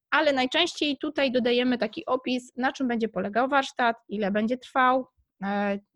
[0.09, 5.07] ale najczęściej tutaj dodajemy taki opis, na czym będzie polegał warsztat, ile będzie trwał,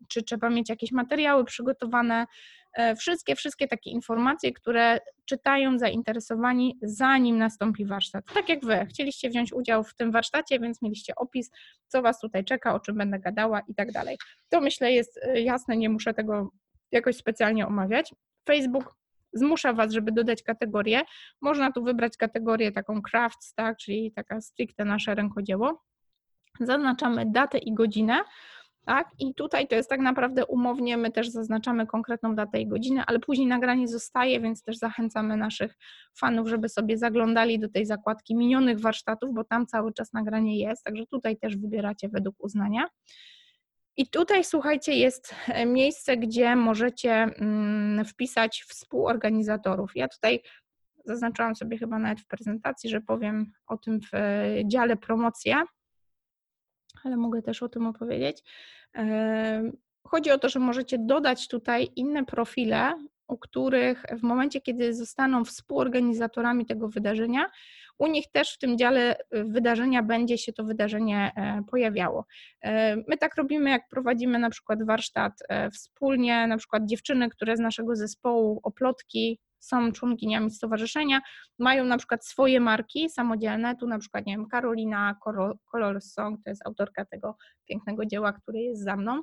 [0.08, 2.59] czy trzeba mieć jakieś materiały przygotowane, E,
[2.96, 8.24] wszystkie, wszystkie takie informacje, które czytają zainteresowani, zanim nastąpi warsztat.
[8.34, 11.50] Tak jak Wy, chcieliście wziąć udział w tym warsztacie, więc mieliście opis,
[11.88, 14.18] co Was tutaj czeka, o czym będę gadała i tak dalej.
[14.48, 16.50] To myślę jest e, jasne, nie muszę tego
[16.92, 18.14] jakoś specjalnie omawiać.
[18.46, 18.94] Facebook
[19.32, 21.02] zmusza Was, żeby dodać kategorię.
[21.40, 25.84] Można tu wybrać kategorię taką crafts, tak, czyli taka stricte nasze rękodzieło.
[26.60, 28.20] Zaznaczamy datę i godzinę
[28.84, 29.08] tak?
[29.18, 33.18] I tutaj to jest tak naprawdę umownie, my też zaznaczamy konkretną datę i godzinę, ale
[33.18, 35.76] później nagranie zostaje, więc też zachęcamy naszych
[36.18, 40.84] fanów, żeby sobie zaglądali do tej zakładki minionych warsztatów, bo tam cały czas nagranie jest,
[40.84, 42.88] także tutaj też wybieracie według uznania.
[43.96, 49.90] I tutaj, słuchajcie, jest e, miejsce, gdzie możecie mm, wpisać współorganizatorów.
[49.94, 50.42] Ja tutaj
[51.04, 55.64] zaznaczyłam sobie chyba nawet w prezentacji, że powiem o tym w e, dziale promocja
[57.04, 58.42] ale mogę też o tym opowiedzieć.
[60.04, 62.94] Chodzi o to, że możecie dodać tutaj inne profile
[63.30, 67.50] u których w momencie, kiedy zostaną współorganizatorami tego wydarzenia,
[67.98, 72.24] u nich też w tym dziale y, wydarzenia będzie się to wydarzenie e, pojawiało.
[73.08, 77.60] My tak robimy, jak prowadzimy na przykład warsztat e, wspólnie, na przykład dziewczyny, które z
[77.60, 81.20] naszego zespołu oplotki są członkiniami stowarzyszenia,
[81.58, 85.16] mają na przykład swoje marki samodzielne, tu na przykład, nie wiem, Karolina
[85.70, 87.36] Color Song, to jest autorka tego
[87.68, 89.22] pięknego dzieła, które jest za mną.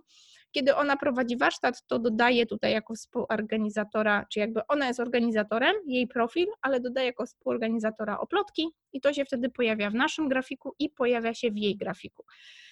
[0.52, 6.08] Kiedy ona prowadzi warsztat, to dodaje tutaj jako współorganizatora, czy jakby ona jest organizatorem, jej
[6.08, 10.90] profil, ale dodaje jako współorganizatora oplotki i to się wtedy pojawia w naszym grafiku i
[10.90, 12.23] pojawia się w jej grafiku.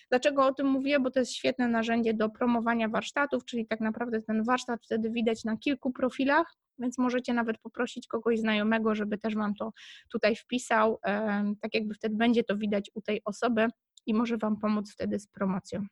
[0.09, 0.99] Dlaczego o tym mówię?
[0.99, 5.43] Bo to jest świetne narzędzie do promowania warsztatów, czyli tak naprawdę ten warsztat wtedy widać
[5.43, 9.71] na kilku profilach, więc możecie nawet poprosić kogoś znajomego, żeby też Wam to
[10.11, 10.99] tutaj wpisał,
[11.61, 13.67] tak jakby wtedy będzie to widać u tej osoby
[14.05, 15.85] i może Wam pomóc wtedy z promocją.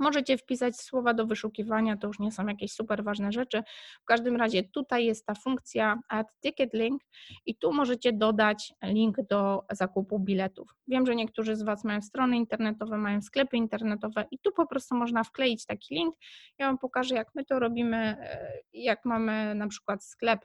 [0.00, 3.62] Możecie wpisać słowa do wyszukiwania, to już nie są jakieś super ważne rzeczy.
[4.02, 7.02] W każdym razie tutaj jest ta funkcja add ticket link
[7.46, 10.74] i tu możecie dodać link do zakupu biletów.
[10.88, 14.94] Wiem, że niektórzy z Was mają strony internetowe, mają sklepy internetowe i tu po prostu
[14.94, 16.14] można wkleić taki link.
[16.58, 20.40] Ja Wam pokażę, jak my to robimy, e, jak mamy na przykład sklep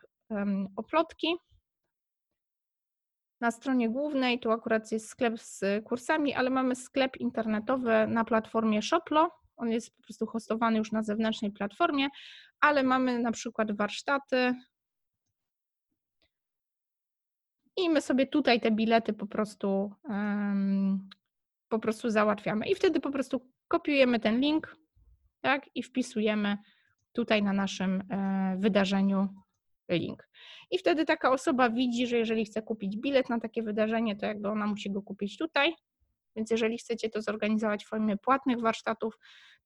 [0.75, 1.27] oplotki,
[3.41, 8.81] na stronie głównej, tu akurat jest sklep z kursami, ale mamy sklep internetowy na platformie
[8.81, 9.44] Shoplo.
[9.57, 12.07] On jest po prostu hostowany już na zewnętrznej platformie,
[12.59, 14.53] ale mamy na przykład warsztaty.
[17.77, 21.09] I my sobie tutaj te bilety po prostu, um,
[21.69, 22.67] po prostu załatwiamy.
[22.67, 24.77] I wtedy po prostu kopiujemy ten link
[25.41, 26.57] tak, i wpisujemy
[27.13, 29.27] tutaj na naszym e, wydarzeniu
[29.89, 30.29] link.
[30.71, 34.49] I wtedy taka osoba widzi, że jeżeli chce kupić bilet na takie wydarzenie, to jakby
[34.49, 35.75] ona musi go kupić tutaj.
[36.35, 39.17] Więc jeżeli chcecie to zorganizować w formie płatnych warsztatów,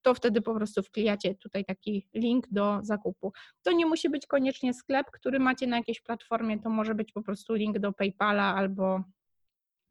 [0.01, 3.33] to wtedy po prostu wklejacie tutaj taki link do zakupu.
[3.63, 7.21] To nie musi być koniecznie sklep, który macie na jakiejś platformie, to może być po
[7.21, 9.03] prostu link do PayPala albo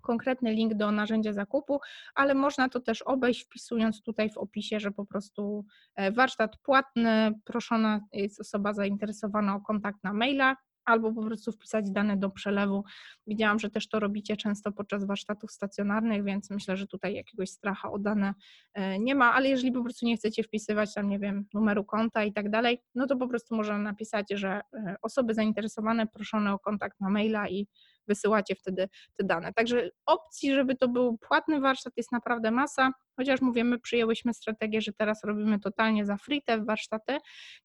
[0.02, 1.80] konkretny link do narzędzia zakupu,
[2.14, 5.64] ale można to też obejść wpisując tutaj w opisie, że po prostu
[5.94, 10.56] e, warsztat płatny, proszona jest osoba zainteresowana o kontakt na maila
[10.88, 12.84] albo po prostu wpisać dane do przelewu.
[13.26, 17.90] Widziałam, że też to robicie często podczas warsztatów stacjonarnych, więc myślę, że tutaj jakiegoś stracha
[17.90, 18.34] o dane
[18.74, 22.24] e, nie ma, ale jeżeli po prostu nie chcecie wpisywać tam, nie wiem, numeru konta
[22.24, 26.58] i tak dalej, no to po prostu można napisać, że e, osoby zainteresowane proszone o
[26.58, 27.66] kontakt na maila i
[28.08, 29.52] wysyłacie wtedy te dane.
[29.52, 34.80] Także opcji, żeby to był płatny warsztat jest naprawdę masa, chociaż mówię, my przyjęłyśmy strategię,
[34.80, 37.18] że teraz robimy totalnie za free te warsztaty,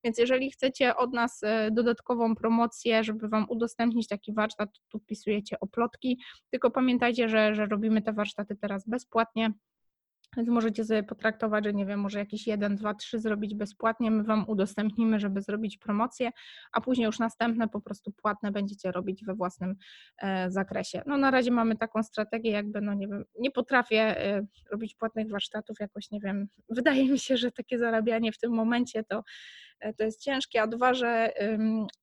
[0.03, 4.99] więc jeżeli chcecie od nas e, dodatkową promocję, żeby Wam udostępnić taki warsztat, to tu
[4.99, 6.19] wpisujecie oplotki,
[6.49, 9.53] tylko pamiętajcie, że, że robimy te warsztaty teraz bezpłatnie,
[10.37, 14.23] więc możecie sobie potraktować, że nie wiem, może jakiś jeden, dwa, trzy zrobić bezpłatnie, my
[14.23, 16.31] Wam udostępnimy, żeby zrobić promocję,
[16.71, 19.75] a później już następne po prostu płatne będziecie robić we własnym
[20.17, 21.01] e, zakresie.
[21.05, 25.29] No na razie mamy taką strategię, jakby, no nie wiem, nie potrafię e, robić płatnych
[25.29, 29.23] warsztatów, jakoś nie wiem, wydaje mi się, że takie zarabianie w tym momencie to
[29.97, 31.33] to jest ciężkie, a dwa, że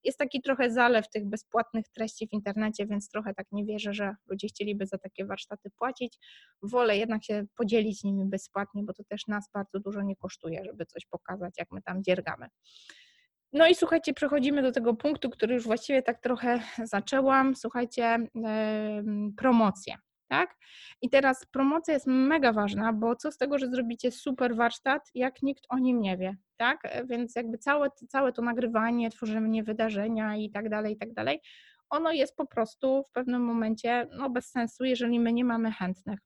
[0.04, 4.14] jest taki trochę zalew tych bezpłatnych treści w internecie, więc trochę tak nie wierzę, że
[4.26, 6.18] ludzie chcieliby za takie warsztaty płacić.
[6.62, 10.86] Wolę jednak się podzielić nimi bezpłatnie, bo to też nas bardzo dużo nie kosztuje, żeby
[10.86, 12.46] coś pokazać, jak my tam dziergamy.
[13.52, 17.56] No i słuchajcie, przechodzimy do tego punktu, który już właściwie tak trochę zaczęłam.
[17.56, 18.18] Słuchajcie,
[19.36, 19.94] promocje
[20.30, 20.56] tak?
[21.02, 25.42] I teraz promocja jest mega ważna, bo co z tego, że zrobicie super warsztat, jak
[25.42, 27.04] nikt o nim nie wie, tak?
[27.04, 31.40] Więc jakby całe, całe to nagrywanie, tworzenie wydarzenia i tak dalej, i tak dalej,
[31.90, 36.18] ono jest po prostu w pewnym momencie no, bez sensu, jeżeli my nie mamy chętnych.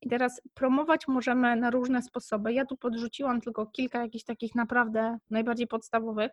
[0.00, 2.52] I teraz promować możemy na różne sposoby.
[2.52, 6.30] Ja tu podrzuciłam tylko kilka jakichś takich naprawdę najbardziej podstawowych.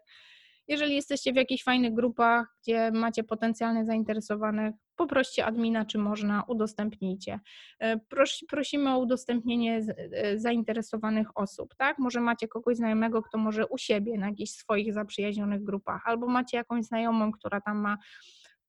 [0.69, 7.39] Jeżeli jesteście w jakichś fajnych grupach, gdzie macie potencjalnie zainteresowanych, poproście admina, czy można, udostępnijcie.
[7.79, 11.99] E, Pros, prosimy o udostępnienie e, zainteresowanych osób, tak?
[11.99, 16.57] Może macie kogoś znajomego, kto może u siebie na jakichś swoich zaprzyjaźnionych grupach, albo macie
[16.57, 17.97] jakąś znajomą, która tam ma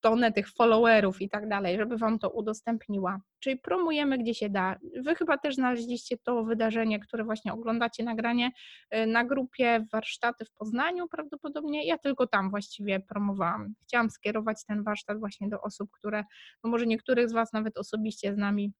[0.01, 3.20] tonę tych followerów i tak dalej, żeby Wam to udostępniła.
[3.40, 4.76] Czyli promujemy gdzie się da.
[5.05, 8.51] Wy chyba też znaleźliście to wydarzenie, które właśnie oglądacie nagranie
[8.94, 11.86] y, na grupie warsztaty w Poznaniu prawdopodobnie.
[11.86, 13.74] Ja tylko tam właściwie promowałam.
[13.82, 16.24] Chciałam skierować ten warsztat właśnie do osób, które,
[16.64, 18.72] no może niektórych z Was nawet osobiście z nami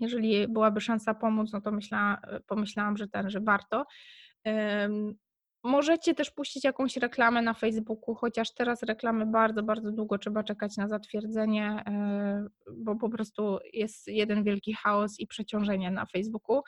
[0.00, 3.86] jeżeli byłaby szansa pomóc, no to myślała, pomyślałam, że ten, że warto.
[5.62, 10.76] Możecie też puścić jakąś reklamę na Facebooku, chociaż teraz reklamy bardzo, bardzo długo trzeba czekać
[10.76, 12.46] na zatwierdzenie, e,
[12.76, 16.62] bo po prostu jest jeden wielki chaos i przeciążenie na Facebooku.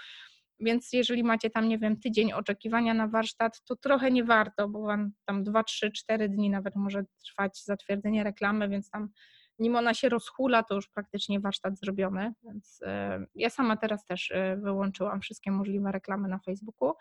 [0.60, 4.82] więc jeżeli macie tam, nie wiem, tydzień oczekiwania na warsztat, to trochę nie warto, bo
[4.82, 9.08] wam tam 2, 3, 4 dni nawet może trwać zatwierdzenie reklamy, więc tam
[9.58, 14.30] nim ona się rozhula, to już praktycznie warsztat zrobiony, więc e, ja sama teraz też
[14.30, 16.92] e, wyłączyłam wszystkie możliwe reklamy na Facebooku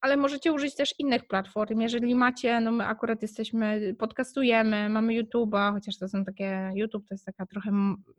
[0.00, 1.80] ale możecie użyć też innych platform.
[1.80, 7.14] Jeżeli macie, no my akurat jesteśmy, podcastujemy, mamy YouTube'a, chociaż to są takie, YouTube to
[7.14, 7.70] jest taka trochę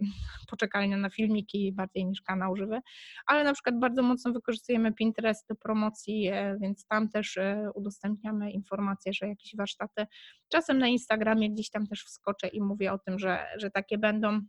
[0.51, 2.79] poczekalnia na filmiki bardziej niż kanał żywy,
[3.25, 8.51] ale na przykład bardzo mocno wykorzystujemy Pinterest do promocji, e, więc tam też e, udostępniamy
[8.51, 10.07] informacje, że jakieś warsztaty.
[10.49, 14.39] Czasem na Instagramie gdzieś tam też wskoczę i mówię o tym, że, że takie będą.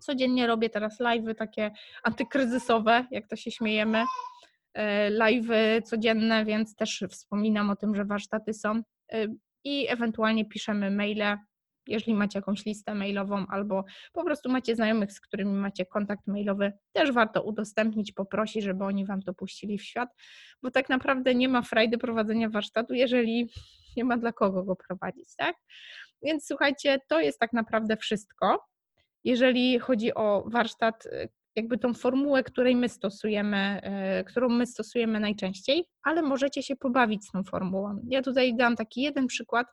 [0.00, 1.70] Codziennie robię teraz live'y takie
[2.02, 4.04] antykryzysowe, jak to się śmiejemy
[5.10, 9.26] live codzienne, więc też wspominam o tym, że warsztaty są e,
[9.64, 11.36] i ewentualnie piszemy maile,
[11.86, 16.72] jeżeli macie jakąś listę mailową albo po prostu macie znajomych, z którymi macie kontakt mailowy,
[16.92, 20.08] też warto udostępnić, poprosić, żeby oni Wam to puścili w świat,
[20.62, 23.50] bo tak naprawdę nie ma frajdy prowadzenia warsztatu, jeżeli
[23.96, 25.56] nie ma dla kogo go prowadzić, tak?
[26.22, 28.66] Więc słuchajcie, to jest tak naprawdę wszystko.
[29.24, 31.08] Jeżeli chodzi o warsztat,
[31.58, 37.24] jakby tą formułę, której my stosujemy, e, którą my stosujemy najczęściej, ale możecie się pobawić
[37.24, 38.00] z tą formułą.
[38.08, 39.66] Ja tutaj dam taki jeden przykład.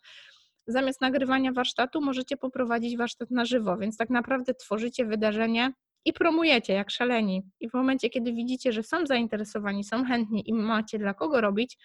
[0.68, 5.74] Zamiast nagrywania warsztatu możecie poprowadzić warsztat na żywo, więc tak naprawdę tworzycie wydarzenie
[6.06, 7.44] i promujecie jak szaleni.
[7.60, 11.78] I w momencie, kiedy widzicie, że są zainteresowani, są chętni i macie dla kogo robić,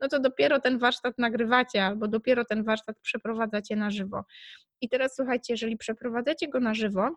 [0.00, 4.24] no to dopiero ten warsztat nagrywacie albo dopiero ten warsztat przeprowadzacie na żywo.
[4.80, 7.16] I teraz słuchajcie, jeżeli przeprowadzacie go na żywo,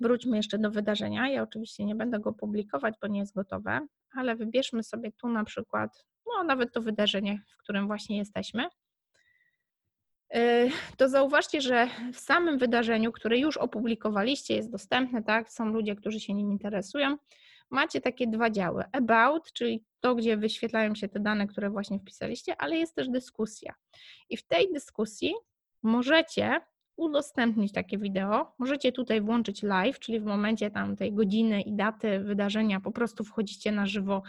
[0.00, 1.28] Wróćmy jeszcze do wydarzenia.
[1.28, 5.44] Ja oczywiście nie będę go publikować, bo nie jest gotowe, ale wybierzmy sobie tu na
[5.44, 8.68] przykład, no nawet to wydarzenie, w którym właśnie jesteśmy.
[10.34, 15.52] Yy, to zauważcie, że w samym wydarzeniu, które już opublikowaliście, jest dostępne, tak?
[15.52, 17.16] Są ludzie, którzy się nim interesują.
[17.70, 22.56] Macie takie dwa działy: about, czyli to, gdzie wyświetlają się te dane, które właśnie wpisaliście,
[22.56, 23.74] ale jest też dyskusja.
[24.28, 25.34] I w tej dyskusji
[25.82, 26.60] możecie
[26.96, 28.54] udostępnić takie wideo.
[28.58, 33.24] Możecie tutaj włączyć live, czyli w momencie tam tej godziny i daty wydarzenia po prostu
[33.24, 34.22] wchodzicie na żywo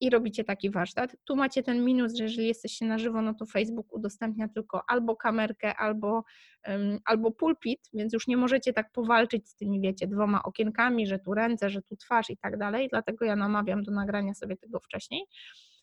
[0.00, 1.16] i robicie taki warsztat.
[1.24, 5.16] Tu macie ten minus, że jeżeli jesteście na żywo, no to Facebook udostępnia tylko albo
[5.16, 6.24] kamerkę, albo,
[6.68, 11.18] um, albo pulpit, więc już nie możecie tak powalczyć z tymi, wiecie, dwoma okienkami, że
[11.18, 12.88] tu ręce, że tu twarz i tak dalej.
[12.90, 15.26] Dlatego ja namawiam do nagrania sobie tego wcześniej.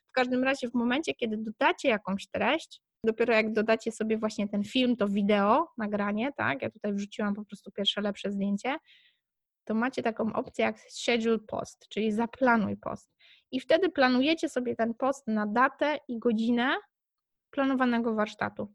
[0.07, 4.63] W każdym razie w momencie, kiedy dodacie jakąś treść, Dopiero jak dodacie sobie właśnie ten
[4.63, 6.61] film, to wideo, nagranie, tak?
[6.61, 8.77] Ja tutaj wrzuciłam po prostu pierwsze lepsze zdjęcie,
[9.63, 13.11] to macie taką opcję jak schedule post, czyli zaplanuj post.
[13.51, 16.75] I wtedy planujecie sobie ten post na datę i godzinę
[17.49, 18.73] planowanego warsztatu.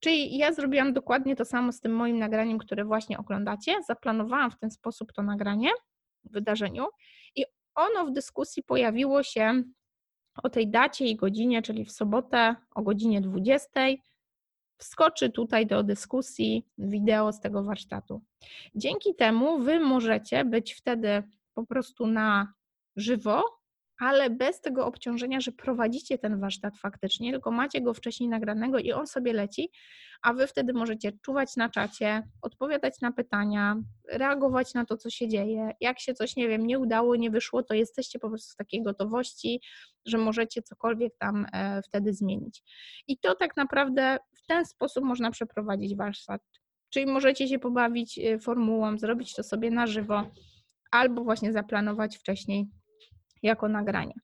[0.00, 3.76] Czyli ja zrobiłam dokładnie to samo z tym moim nagraniem, które właśnie oglądacie.
[3.86, 5.70] Zaplanowałam w ten sposób to nagranie
[6.24, 6.86] w wydarzeniu
[7.36, 7.44] i
[7.74, 9.62] ono w dyskusji pojawiło się
[10.42, 13.70] o tej dacie i godzinie, czyli w sobotę o godzinie 20,
[14.78, 18.20] wskoczy tutaj do dyskusji wideo z tego warsztatu.
[18.74, 21.22] Dzięki temu Wy możecie być wtedy
[21.54, 22.52] po prostu na
[22.96, 23.59] żywo
[24.00, 28.92] ale bez tego obciążenia, że prowadzicie ten warsztat faktycznie, tylko macie go wcześniej nagranego i
[28.92, 29.70] on sobie leci,
[30.22, 33.76] a wy wtedy możecie czuwać na czacie, odpowiadać na pytania,
[34.08, 35.70] reagować na to, co się dzieje.
[35.80, 38.82] Jak się coś, nie wiem, nie udało, nie wyszło, to jesteście po prostu w takiej
[38.82, 39.60] gotowości,
[40.06, 42.62] że możecie cokolwiek tam e, wtedy zmienić.
[43.06, 46.42] I to tak naprawdę w ten sposób można przeprowadzić warsztat.
[46.90, 50.30] Czyli możecie się pobawić e, formułą, zrobić to sobie na żywo,
[50.90, 52.68] albo właśnie zaplanować wcześniej
[53.42, 54.14] jako nagranie.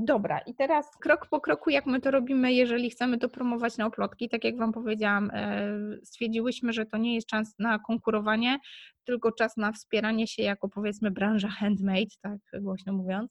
[0.00, 3.86] Dobra, i teraz krok po kroku, jak my to robimy, jeżeli chcemy to promować na
[3.86, 5.68] oplotki, tak jak Wam powiedziałam, e,
[6.04, 8.58] stwierdziłyśmy, że to nie jest czas na konkurowanie,
[9.04, 13.30] tylko czas na wspieranie się jako powiedzmy branża handmade, tak głośno mówiąc.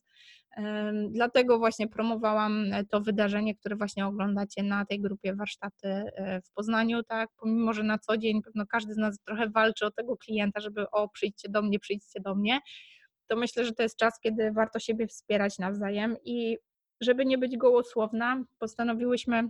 [1.09, 7.03] Dlatego właśnie promowałam to wydarzenie, które właśnie oglądacie na tej grupie warsztaty e, w Poznaniu,
[7.03, 10.59] tak, pomimo, że na co dzień pewno każdy z nas trochę walczy o tego klienta,
[10.59, 12.59] żeby o przyjdźcie do mnie, przyjdźcie do mnie,
[13.31, 16.57] to myślę, że to jest czas, kiedy warto siebie wspierać nawzajem i
[17.01, 19.49] żeby nie być gołosłowna, postanowiłyśmy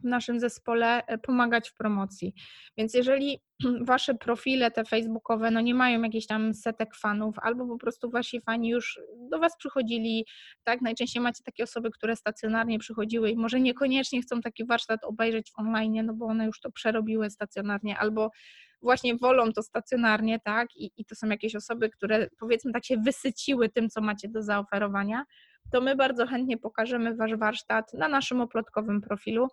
[0.00, 2.34] w naszym zespole e, pomagać w promocji.
[2.76, 3.40] Więc jeżeli
[3.92, 8.40] wasze profile te facebookowe no nie mają jakichś tam setek fanów, albo po prostu wasi
[8.40, 9.00] fani już
[9.30, 10.26] do was przychodzili,
[10.64, 15.50] tak, najczęściej macie takie osoby, które stacjonarnie przychodziły i może niekoniecznie chcą taki warsztat obejrzeć
[15.50, 18.30] w online, no bo one już to przerobiły stacjonarnie, albo
[18.82, 22.96] właśnie wolą to stacjonarnie, tak, i, i to są jakieś osoby, które powiedzmy tak się
[22.96, 25.24] wysyciły tym, co macie do zaoferowania,
[25.72, 29.48] to my bardzo chętnie pokażemy Wasz warsztat na naszym oplotkowym profilu.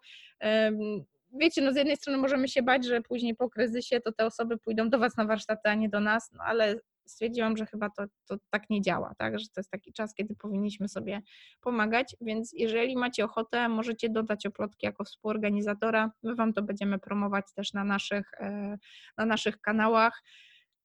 [1.33, 4.57] Wiecie, no z jednej strony możemy się bać, że później po kryzysie to te osoby
[4.57, 6.75] pójdą do Was na warsztaty, a nie do nas, no ale
[7.09, 9.39] stwierdziłam, że chyba to, to tak nie działa, tak?
[9.39, 11.21] że to jest taki czas, kiedy powinniśmy sobie
[11.61, 17.45] pomagać, więc jeżeli macie ochotę, możecie dodać oplotki jako współorganizatora, my Wam to będziemy promować
[17.55, 18.77] też na naszych, e,
[19.17, 20.23] na naszych kanałach.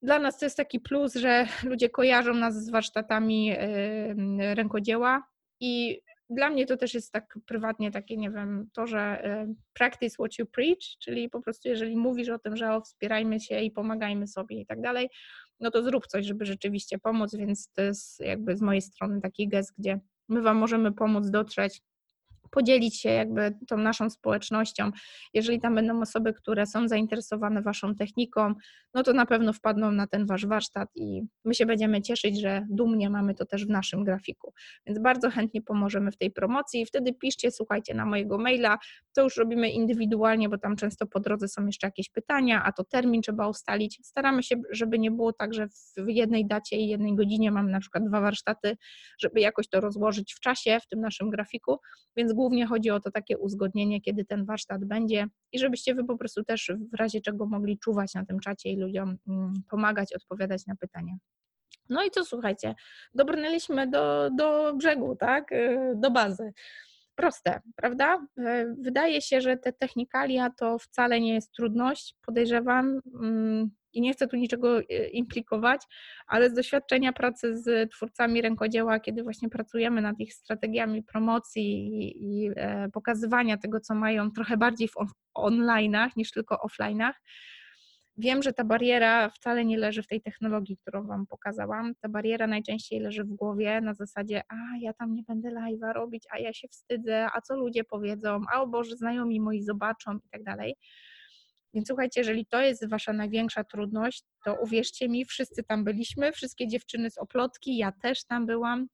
[0.02, 3.52] Dla nas to jest taki plus, że ludzie kojarzą nas z warsztatami
[4.54, 5.22] rękodzieła
[5.60, 6.00] i
[6.30, 9.22] dla mnie to też jest tak prywatnie takie, nie wiem, to, że
[9.72, 13.60] practice what you preach, czyli po prostu jeżeli mówisz o tym, że o, wspierajmy się
[13.60, 15.08] i pomagajmy sobie i tak dalej,
[15.64, 19.48] no to zrób coś, żeby rzeczywiście pomóc, więc to jest jakby z mojej strony taki
[19.48, 21.82] gest, gdzie my Wam możemy pomóc dotrzeć
[22.54, 24.90] podzielić się jakby tą naszą społecznością.
[25.34, 28.54] Jeżeli tam będą osoby, które są zainteresowane Waszą techniką,
[28.94, 32.66] no to na pewno wpadną na ten Wasz warsztat i my się będziemy cieszyć, że
[32.70, 34.52] dumnie mamy to też w naszym grafiku.
[34.86, 38.78] Więc bardzo chętnie pomożemy w tej promocji i wtedy piszcie, słuchajcie, na mojego maila,
[39.14, 42.84] to już robimy indywidualnie, bo tam często po drodze są jeszcze jakieś pytania, a to
[42.84, 44.00] termin trzeba ustalić.
[44.02, 47.80] Staramy się, żeby nie było tak, że w jednej dacie i jednej godzinie mamy na
[47.80, 48.76] przykład dwa warsztaty,
[49.18, 51.78] żeby jakoś to rozłożyć w czasie w tym naszym grafiku,
[52.16, 56.16] więc głównie chodzi o to takie uzgodnienie, kiedy ten warsztat będzie i żebyście wy po
[56.16, 60.66] prostu też w razie czego mogli czuwać na tym czacie i ludziom mm, pomagać, odpowiadać
[60.66, 61.16] na pytania.
[61.88, 62.74] No i co słuchajcie,
[63.14, 66.52] dobrnęliśmy do, do brzegu, tak, y, do bazy.
[67.14, 68.26] Proste, prawda?
[68.38, 72.14] Y, wydaje się, że te technikalia to wcale nie jest trudność.
[72.26, 75.82] Podejrzewam, mm, i nie chcę tu niczego e, implikować,
[76.26, 82.50] ale z doświadczenia pracy z twórcami rękodzieła, kiedy właśnie pracujemy nad ich strategiami promocji i,
[82.56, 84.94] e, pokazywania tego, co mają trochę bardziej w
[85.38, 87.12] online'ach niż tylko offline'ach,
[88.16, 91.94] Wiem, że ta bariera wcale nie leży w tej technologii, którą Wam pokazałam.
[92.00, 96.24] Ta bariera najczęściej leży w głowie na zasadzie, a ja tam nie będę live'a robić,
[96.30, 100.28] a ja się wstydzę, a co ludzie powiedzą, a o Boże, znajomi moi zobaczą i
[100.30, 100.74] tak dalej.
[101.74, 106.68] Więc słuchajcie, jeżeli to jest wasza największa trudność, to uwierzcie mi, wszyscy tam byliśmy, wszystkie
[106.68, 108.88] dziewczyny z oplotki, ja też tam byłam.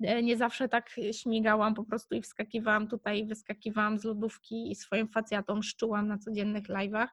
[0.00, 5.08] E, nie zawsze tak śmigałam po prostu i wskakiwałam tutaj, wyskakiwałam z lodówki i swoim
[5.08, 7.08] facjatą szczułam na codziennych live'ach.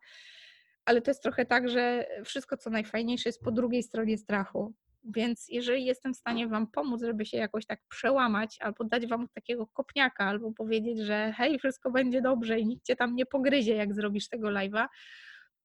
[0.85, 4.73] Ale to jest trochę tak, że wszystko co najfajniejsze jest po drugiej stronie strachu.
[5.15, 9.27] Więc jeżeli jestem w stanie Wam pomóc, żeby się jakoś tak przełamać, albo dać Wam
[9.27, 13.75] takiego kopniaka, albo powiedzieć, że hej, wszystko będzie dobrze i nikt Cię tam nie pogryzie,
[13.75, 14.87] jak zrobisz tego live'a,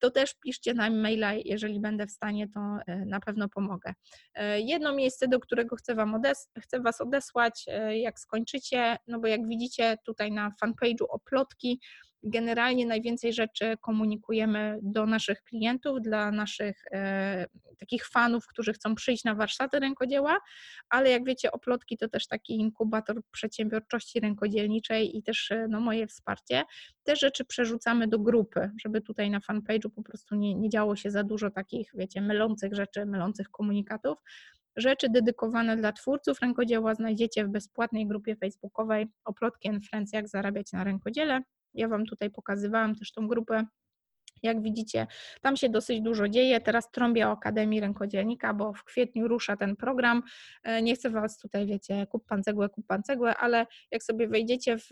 [0.03, 3.95] to też piszcie na maila, jeżeli będę w stanie, to e, na pewno pomogę.
[4.35, 9.21] E, jedno miejsce, do którego chcę, wam odes chcę Was odesłać, e, jak skończycie, no
[9.21, 11.81] bo jak widzicie tutaj na fanpage'u oplotki,
[12.23, 17.47] generalnie najwięcej rzeczy komunikujemy do naszych klientów, dla naszych e,
[17.79, 20.39] takich fanów, którzy chcą przyjść na warsztaty rękodzieła,
[20.89, 26.63] ale jak wiecie, oplotki to też taki inkubator przedsiębiorczości rękodzielniczej i też no, moje wsparcie.
[27.03, 31.11] Te rzeczy przerzucamy do grupy, żeby tutaj na fanpage'u po prostu nie, nie działo się
[31.11, 34.19] za dużo takich, wiecie, mylących rzeczy, mylących komunikatów.
[34.77, 40.73] Rzeczy dedykowane dla twórców rękodzieła znajdziecie w bezpłatnej grupie facebookowej Oplotki and Friends, jak zarabiać
[40.73, 41.43] na rękodziele.
[41.75, 43.67] Ja Wam tutaj pokazywałam też tą grupę
[44.43, 45.07] jak widzicie,
[45.41, 46.61] tam się dosyć dużo dzieje.
[46.61, 50.23] Teraz trąbię o Akademii Rękodzielnika, bo w kwietniu rusza ten program.
[50.63, 54.29] E, nie chcę Was tutaj, wiecie, kup pan cegłę, kup pan cegłę, ale jak sobie
[54.29, 54.89] wejdziecie w,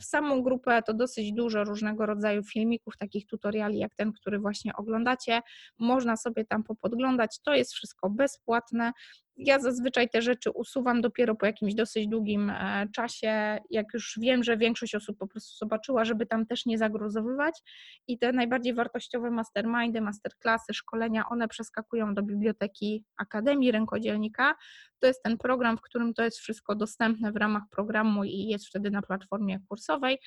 [0.00, 4.72] w samą grupę, to dosyć dużo różnego rodzaju filmików, takich tutoriali jak ten, który właśnie
[4.76, 5.40] oglądacie.
[5.78, 7.40] Można sobie tam popodglądać.
[7.40, 8.92] To jest wszystko bezpłatne.
[9.36, 14.44] Ja zazwyczaj te rzeczy usuwam dopiero po jakimś dosyć długim e, czasie, jak już wiem,
[14.44, 17.62] że większość osób po prostu zobaczyła, żeby tam też nie zagruzowywać
[18.08, 24.54] i te najbardziej wartościowe mastermindy, masterclassy, szkolenia, one przeskakują do biblioteki Akademii Rękodzielnika.
[25.00, 28.66] To jest ten program, w którym to jest wszystko dostępne w ramach programu i jest
[28.66, 30.18] wtedy na platformie kursowej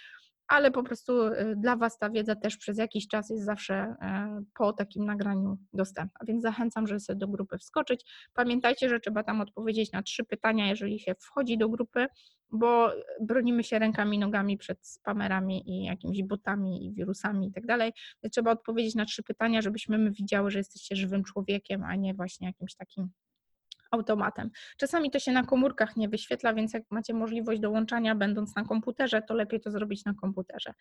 [0.48, 4.42] ale po prostu y, dla Was ta wiedza też przez jakiś czas jest zawsze e,
[4.54, 8.06] po takim nagraniu dostępna, więc zachęcam, żeby sobie do grupy wskoczyć.
[8.34, 12.08] Pamiętajcie, że trzeba tam odpowiedzieć na trzy pytania, jeżeli się wchodzi do grupy,
[12.52, 12.92] bo
[13.22, 17.94] bronimy się rękami, nogami przed spamerami i jakimiś botami i wirusami i tak dalej.
[18.32, 22.48] Trzeba odpowiedzieć na trzy pytania, żebyśmy my widziały, że jesteście żywym człowiekiem, a nie właśnie
[22.48, 23.10] jakimś takim
[23.92, 24.50] automatem.
[24.78, 29.22] Czasami to się na komórkach nie wyświetla, więc jak macie możliwość dołączania będąc na komputerze,
[29.22, 30.74] to lepiej to zrobić na komputerze.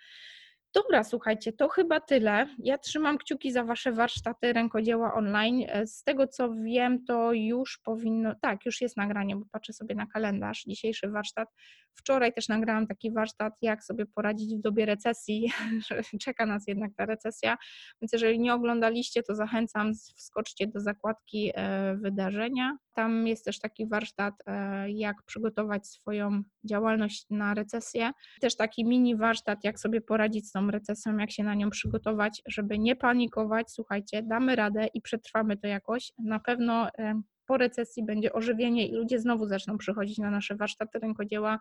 [0.75, 2.47] Dobra, słuchajcie, to chyba tyle.
[2.59, 5.65] Ja trzymam kciuki za Wasze warsztaty rękodzieła online.
[5.69, 9.95] E, z tego co wiem, to już powinno, tak, już jest nagranie, bo patrzę sobie
[9.95, 11.49] na kalendarz, dzisiejszy warsztat.
[11.97, 15.53] Wczoraj też nagrałam taki warsztat, jak sobie poradzić w dobie recesji,
[15.89, 17.57] że czeka nas jednak ta recesja,
[18.03, 22.77] więc jeżeli nie oglądaliście, to zachęcam, wskoczcie do zakładki e, wydarzenia.
[22.93, 28.11] Tam jest też taki warsztat, e, jak przygotować swoją działalność na recesję.
[28.41, 32.43] Też taki mini warsztat, jak sobie poradzić z tą recesją, jak się na nią przygotować,
[32.47, 33.71] żeby nie panikować.
[33.71, 36.13] Słuchajcie, damy radę i przetrwamy to jakoś.
[36.19, 40.99] Na pewno e, po recesji będzie ożywienie i ludzie znowu zaczną przychodzić na nasze warsztaty
[40.99, 41.59] rękodzieła,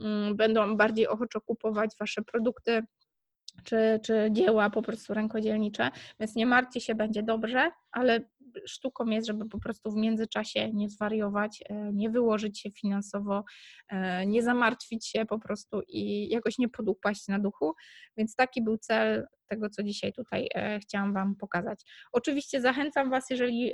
[0.00, 2.82] mm, będą bardziej ochoczo kupować Wasze produkty
[3.64, 5.90] czy, czy dzieła po prostu rękodzielnicze,
[6.20, 8.20] więc nie martwcie się, będzie dobrze, ale
[8.66, 13.44] sztuką jest, żeby po prostu w międzyczasie nie zwariować, e, nie wyłożyć się finansowo,
[13.88, 17.74] e, nie zamartwić się po prostu i jakoś nie podupaść na duchu,
[18.16, 21.80] więc taki był cel tego, co dzisiaj tutaj e, chciałam Wam pokazać.
[22.12, 23.72] Oczywiście zachęcam Was, jeżeli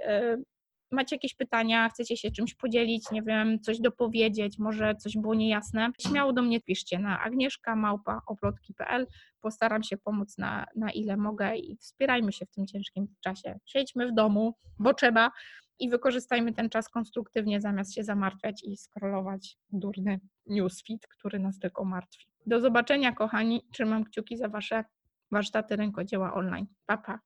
[0.90, 5.90] macie jakieś pytania, chcecie się czymś podzielić, nie wiem, coś dopowiedzieć, może coś było niejasne,
[6.00, 9.06] śmiało do mnie piszcie na agnieszka.małpa.oplotki.pl
[9.40, 13.58] Postaram się pomóc na, na ile mogę i wspierajmy się w tym ciężkim czasie.
[13.64, 15.30] Siedźmy w domu, bo trzeba
[15.78, 21.84] i wykorzystajmy ten czas konstruktywnie, zamiast się zamartwiać i scrollować durny newsfeed, który nas tylko
[21.84, 22.26] martwi.
[22.46, 23.62] Do zobaczenia, kochani.
[23.72, 24.84] Trzymam kciuki za Wasze
[25.30, 26.66] warsztaty rękodzieła online.
[26.86, 27.20] Pa, pa.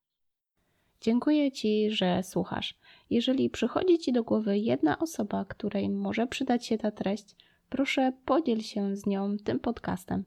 [1.00, 2.74] Dziękuję Ci, że słuchasz.
[3.10, 7.36] Jeżeli przychodzi Ci do głowy jedna osoba, której może przydać się ta treść,
[7.68, 10.24] proszę podziel się z nią tym podcastem.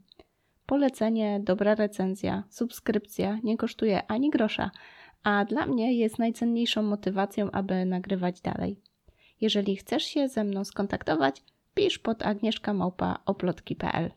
[0.65, 4.71] Polecenie, dobra recenzja, subskrypcja nie kosztuje ani grosza,
[5.23, 8.79] a dla mnie jest najcenniejszą motywacją, aby nagrywać dalej.
[9.41, 11.41] Jeżeli chcesz się ze mną skontaktować,
[11.73, 14.11] pisz pod agnieszkamałpa.oplotki.pl